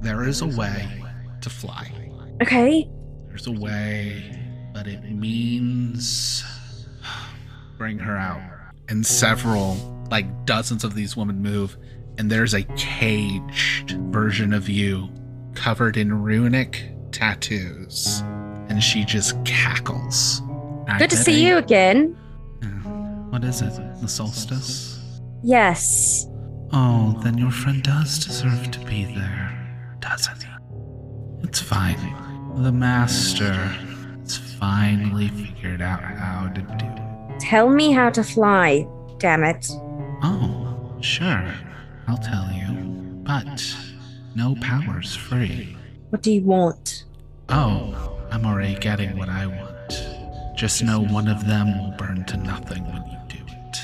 [0.00, 1.04] There is a way
[1.42, 1.90] to fly.
[2.42, 2.88] Okay.
[3.28, 4.38] There's a way,
[4.72, 6.44] but it means
[7.78, 8.40] bring her out.
[8.88, 9.76] And several,
[10.10, 11.76] like dozens of these women move,
[12.18, 15.10] and there's a caged version of you
[15.54, 18.22] covered in runic tattoos.
[18.68, 20.42] And she just cackles.
[20.98, 22.16] Good to see you again.
[23.30, 23.72] What is it?
[24.00, 24.98] The solstice?
[25.42, 26.26] Yes.
[26.72, 30.48] Oh, then your friend does deserve to be there, doesn't he?
[31.42, 31.96] It's fine.
[32.56, 37.40] The master has finally figured out how to do it.
[37.40, 38.86] Tell me how to fly,
[39.18, 39.68] damn it.
[40.22, 41.52] Oh, sure.
[42.08, 42.72] I'll tell you.
[43.24, 43.62] But
[44.34, 45.76] no power's free.
[46.10, 47.04] What do you want?
[47.50, 47.94] Oh,
[48.30, 50.56] I'm already getting what I want.
[50.56, 53.76] Just know one of them will burn to nothing when you do it.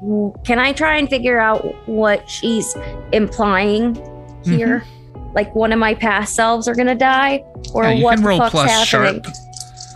[0.00, 2.76] Well, Can I try and figure out what she's
[3.12, 3.96] implying
[4.44, 4.80] here?
[4.80, 5.01] Mm-hmm.
[5.34, 8.50] Like one of my past selves are gonna die, or Yeah, what can the fuck's
[8.50, 9.22] plus happening?
[9.22, 9.34] sharp.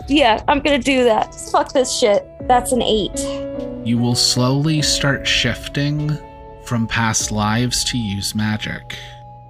[0.07, 1.33] Yeah, I'm gonna do that.
[1.35, 2.25] Fuck this shit.
[2.47, 3.17] That's an eight.
[3.85, 6.17] You will slowly start shifting
[6.65, 8.97] from past lives to use magic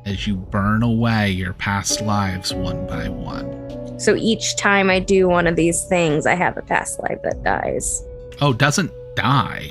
[0.06, 4.00] as you burn away your past lives one by one.
[4.00, 7.44] So each time I do one of these things, I have a past life that
[7.44, 8.04] dies.
[8.42, 9.70] Oh, doesn't die.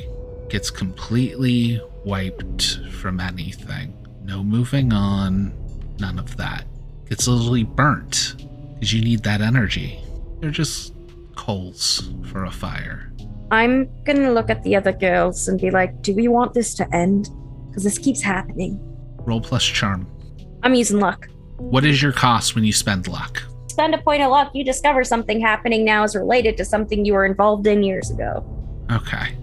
[0.48, 3.92] Gets completely wiped from anything.
[4.24, 5.52] No moving on,
[6.00, 6.64] none of that.
[7.08, 8.34] It's literally burnt
[8.74, 10.00] because you need that energy.
[10.40, 10.94] They're just
[11.36, 13.12] coals for a fire.
[13.50, 16.94] I'm gonna look at the other girls and be like, do we want this to
[16.94, 17.30] end?
[17.68, 18.80] Because this keeps happening.
[19.20, 20.06] Roll plus charm.
[20.62, 21.28] I'm using luck.
[21.58, 23.42] What is your cost when you spend luck?
[23.68, 27.12] Spend a point of luck, you discover something happening now is related to something you
[27.12, 28.44] were involved in years ago.
[28.90, 29.36] Okay.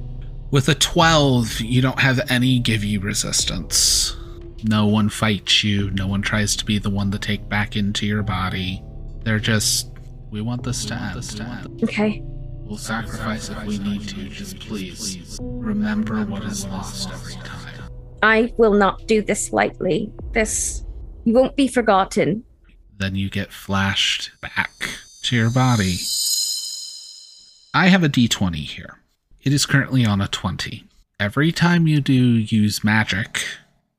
[0.51, 4.15] With a 12, you don't have any give you resistance.
[4.63, 5.91] No one fights you.
[5.91, 8.81] No one tries to be the one to take back into your body.
[9.23, 9.91] They're just,
[10.31, 11.83] we want this to end.
[11.83, 12.21] Okay.
[12.65, 14.29] We'll sacrifice if we need to.
[14.29, 17.83] Just please remember what is lost every time.
[18.21, 20.11] I will not do this lightly.
[20.31, 20.85] This
[21.25, 22.43] you won't be forgotten.
[22.97, 24.71] Then you get flashed back
[25.23, 25.97] to your body.
[27.73, 28.99] I have a d20 here.
[29.41, 30.85] It is currently on a 20.
[31.19, 33.43] Every time you do use magic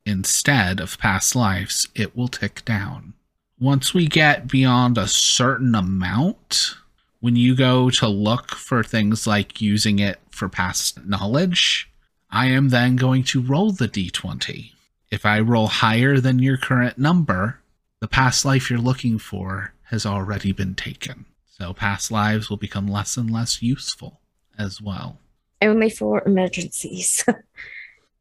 [0.06, 3.14] instead of past lives, it will tick down.
[3.58, 6.74] Once we get beyond a certain amount,
[7.20, 11.90] when you go to look for things like using it for past knowledge,
[12.30, 14.72] I am then going to roll the d20.
[15.10, 17.60] If I roll higher than your current number,
[18.00, 21.24] the past life you're looking for has already been taken.
[21.46, 24.20] So past lives will become less and less useful
[24.58, 25.18] as well.
[25.62, 27.24] Only for emergencies.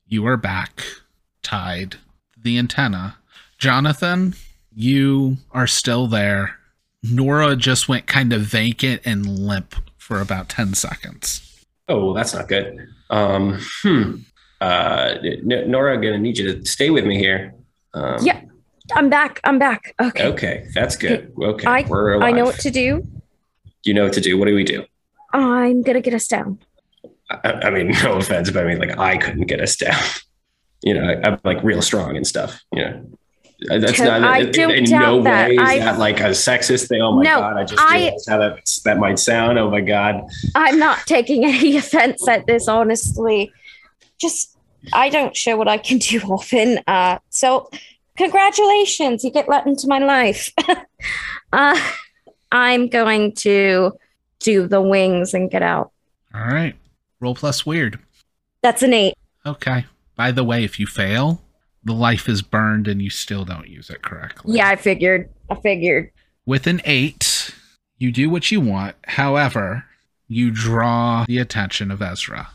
[0.06, 0.84] You are back,
[1.44, 1.98] tied
[2.42, 3.18] the antenna.
[3.58, 4.34] Jonathan,
[4.74, 6.58] you are still there.
[7.04, 11.66] Nora just went kind of vacant and limp for about 10 seconds.
[11.88, 12.88] Oh, well, that's not good.
[13.10, 14.16] Um, hmm.
[14.62, 17.54] Uh, N- Nora, I'm gonna need you to stay with me here.
[17.94, 18.42] Um, Yeah.
[18.94, 19.40] I'm back.
[19.44, 19.94] I'm back.
[20.02, 20.26] Okay.
[20.28, 21.32] Okay, that's good.
[21.42, 23.06] Okay, I- we're I know what to do.
[23.84, 24.38] You know what to do.
[24.38, 24.86] What do we do?
[25.34, 26.60] I'm gonna get us down.
[27.30, 30.02] I, I mean, no offense, but I mean, like, I couldn't get us down.
[30.84, 32.62] You know, I, I'm like real strong and stuff.
[32.74, 33.06] You know,
[33.80, 35.48] That's not I in, don't in doubt no that.
[35.50, 37.02] way is I- that like a sexist thing.
[37.02, 37.58] Oh my No, god!
[37.58, 39.58] I just I- realized how that that might sound.
[39.58, 40.22] Oh my god!
[40.56, 43.52] I'm not taking any offense at this, honestly.
[44.20, 44.58] Just,
[44.94, 46.80] I don't show what I can do often.
[46.88, 47.70] Uh, so,
[48.18, 50.52] congratulations, you get let into my life.
[51.54, 51.80] uh,
[52.52, 53.94] I'm going to
[54.40, 55.92] do the wings and get out.
[56.34, 56.76] All right.
[57.20, 58.00] Roll plus weird.
[58.62, 59.14] That's an eight.
[59.46, 59.86] Okay.
[60.16, 61.42] By the way, if you fail,
[61.84, 64.58] the life is burned and you still don't use it correctly.
[64.58, 65.30] Yeah, I figured.
[65.50, 66.12] I figured.
[66.46, 67.54] With an eight,
[67.98, 68.96] you do what you want.
[69.06, 69.86] However,
[70.28, 72.50] you draw the attention of Ezra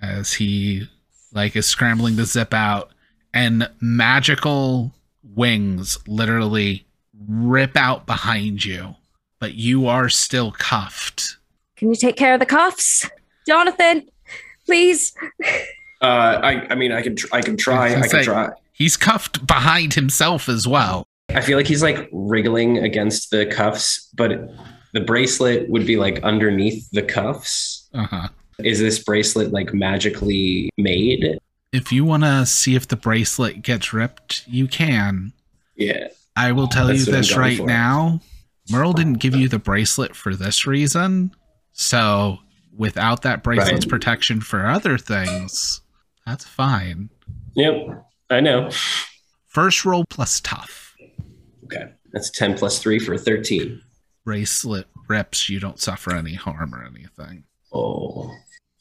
[0.00, 0.88] as he
[1.32, 2.90] like is scrambling to zip out
[3.32, 4.92] and magical
[5.22, 6.86] wings literally
[7.28, 8.96] rip out behind you,
[9.38, 11.36] but you are still cuffed.
[11.76, 13.08] Can you take care of the cuffs?
[13.46, 14.08] Jonathan,
[14.66, 15.14] please.
[16.00, 18.48] Uh, I I mean I can tr- I can try I I can try.
[18.72, 21.04] He's cuffed behind himself as well.
[21.34, 24.32] I feel like he's like wriggling against the cuffs, but
[24.94, 27.88] the bracelet would be like underneath the cuffs.
[27.94, 28.28] Uh-huh.
[28.64, 31.38] Is this bracelet like magically made?
[31.72, 35.32] If you want to see if the bracelet gets ripped, you can.
[35.76, 36.08] Yeah.
[36.36, 37.66] I will tell That's you this right for.
[37.66, 38.20] now.
[38.70, 41.32] Merle didn't give you the bracelet for this reason.
[41.72, 42.38] So
[42.76, 43.88] without that bracelet's Right.
[43.90, 45.79] protection for other things,
[46.30, 47.10] that's fine.
[47.54, 48.04] Yep.
[48.30, 48.70] I know.
[49.48, 50.94] First roll plus tough.
[51.64, 51.90] Okay.
[52.12, 53.80] That's 10 plus 3 for 13.
[54.24, 57.44] Bracelet rips, you don't suffer any harm or anything.
[57.72, 58.32] Oh.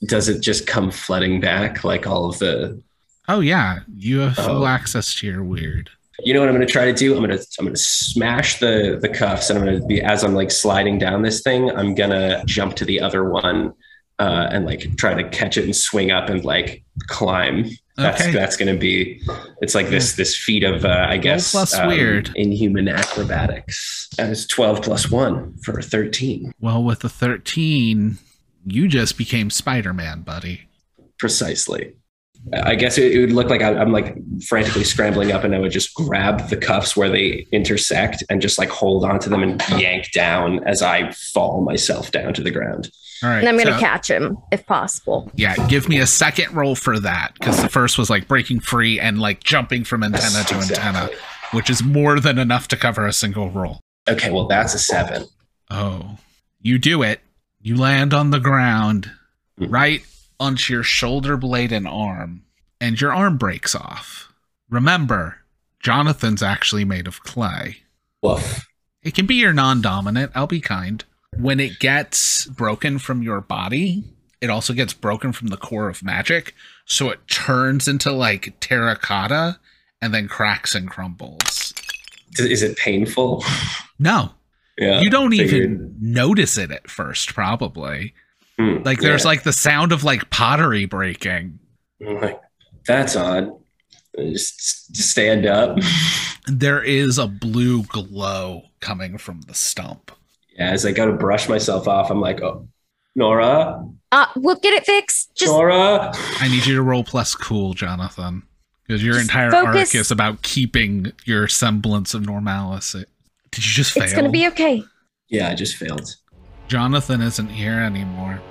[0.08, 2.82] Does it just come flooding back like all of the
[3.28, 4.68] Oh yeah, you have full Oh.
[4.68, 5.90] access to your weird.
[6.24, 7.14] You know what I'm going to try to do?
[7.16, 10.02] I'm going to I'm going to smash the the cuffs, and I'm going to be
[10.02, 11.70] as I'm like sliding down this thing.
[11.72, 13.74] I'm going to jump to the other one
[14.20, 17.66] uh, and like try to catch it and swing up and like climb.
[17.98, 18.32] That's Okay.
[18.32, 19.22] that's going to be.
[19.62, 22.32] It's like this this feat of uh, I guess plus weird.
[22.36, 24.08] inhuman acrobatics.
[24.18, 26.54] That is 12 plus one for 13.
[26.62, 28.18] Well, with the 13,
[28.66, 30.68] you just became Spider-Man, buddy.
[31.18, 31.94] Precisely.
[32.54, 34.16] I guess it, it would look like I, I'm like
[34.48, 38.58] frantically scrambling up, and I would just grab the cuffs where they intersect and just
[38.58, 42.90] like hold onto them and yank down as I fall myself down to the ground.
[43.22, 43.40] All right.
[43.40, 45.30] And I'm going to so- catch him if possible.
[45.36, 49.00] Yeah, give me a second roll for that because the first was like breaking free
[49.00, 51.10] and like jumping from antenna to antenna,
[51.52, 53.82] which is more than enough to cover a single roll.
[54.08, 55.26] Okay, well that's a seven.
[55.70, 56.18] Oh,
[56.62, 57.20] you do it.
[57.62, 59.12] You land on the ground
[59.58, 59.66] Hmm.
[59.70, 60.02] right
[60.40, 62.44] onto your shoulder blade and arm,
[62.80, 64.32] and your arm breaks off.
[64.70, 65.38] Remember,
[65.82, 67.78] Jonathan's actually made of clay.
[68.22, 68.68] Woof.
[69.02, 70.32] It can be your non dominant.
[70.36, 71.04] I'll be kind.
[71.38, 74.04] When it gets broken from your body,
[74.42, 76.54] it also gets broken from the core of magic.
[76.86, 79.60] So it turns into like terracotta
[80.02, 81.74] and then cracks and crumbles.
[82.38, 83.44] Is it painful?
[83.98, 84.32] No,
[84.78, 85.02] Yeah.
[85.02, 85.52] you don't figured.
[85.72, 88.14] even notice it at first, probably.
[88.60, 89.28] Hmm, Like there's yeah.
[89.30, 91.60] like the sound of like pottery breaking.
[92.06, 92.42] I'm like,
[92.86, 93.52] that's odd.
[94.18, 95.78] Just just stand up.
[96.48, 100.12] There is a blue glow coming from the stump.
[100.58, 102.68] Yeah, as I go to brush myself off, I'm like, oh,
[103.16, 105.36] Nora, Uh, we'll get it fixed.
[105.36, 106.12] Just Nora.
[106.40, 108.42] I need you to roll plus cool, Jonathan,
[108.88, 109.94] because your Just entire focus.
[109.94, 113.06] arc is about keeping your semblance of normalcy.
[113.52, 114.04] Did you just fail?
[114.06, 114.84] it's going to be okay.
[115.28, 116.16] Yeah, I just failed.
[116.68, 118.42] Jonathan isn't here anymore.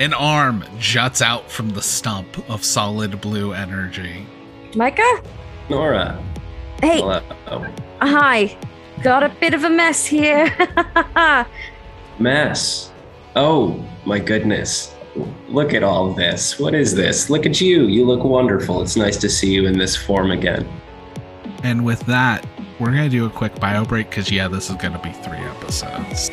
[0.00, 4.24] An arm juts out from the stump of solid blue energy.
[4.76, 5.22] Micah?
[5.68, 6.22] Nora.
[6.80, 7.20] Hey, Hello.
[8.00, 8.56] hi.
[9.02, 10.54] Got a bit of a mess here.
[12.20, 12.92] Mess.
[13.34, 14.94] Oh, my goodness.
[15.48, 16.58] Look at all this.
[16.58, 17.28] What is this?
[17.28, 17.86] Look at you.
[17.86, 18.82] You look wonderful.
[18.82, 20.68] It's nice to see you in this form again.
[21.64, 22.46] And with that,
[22.78, 25.12] we're going to do a quick bio break because, yeah, this is going to be
[25.12, 26.30] three episodes.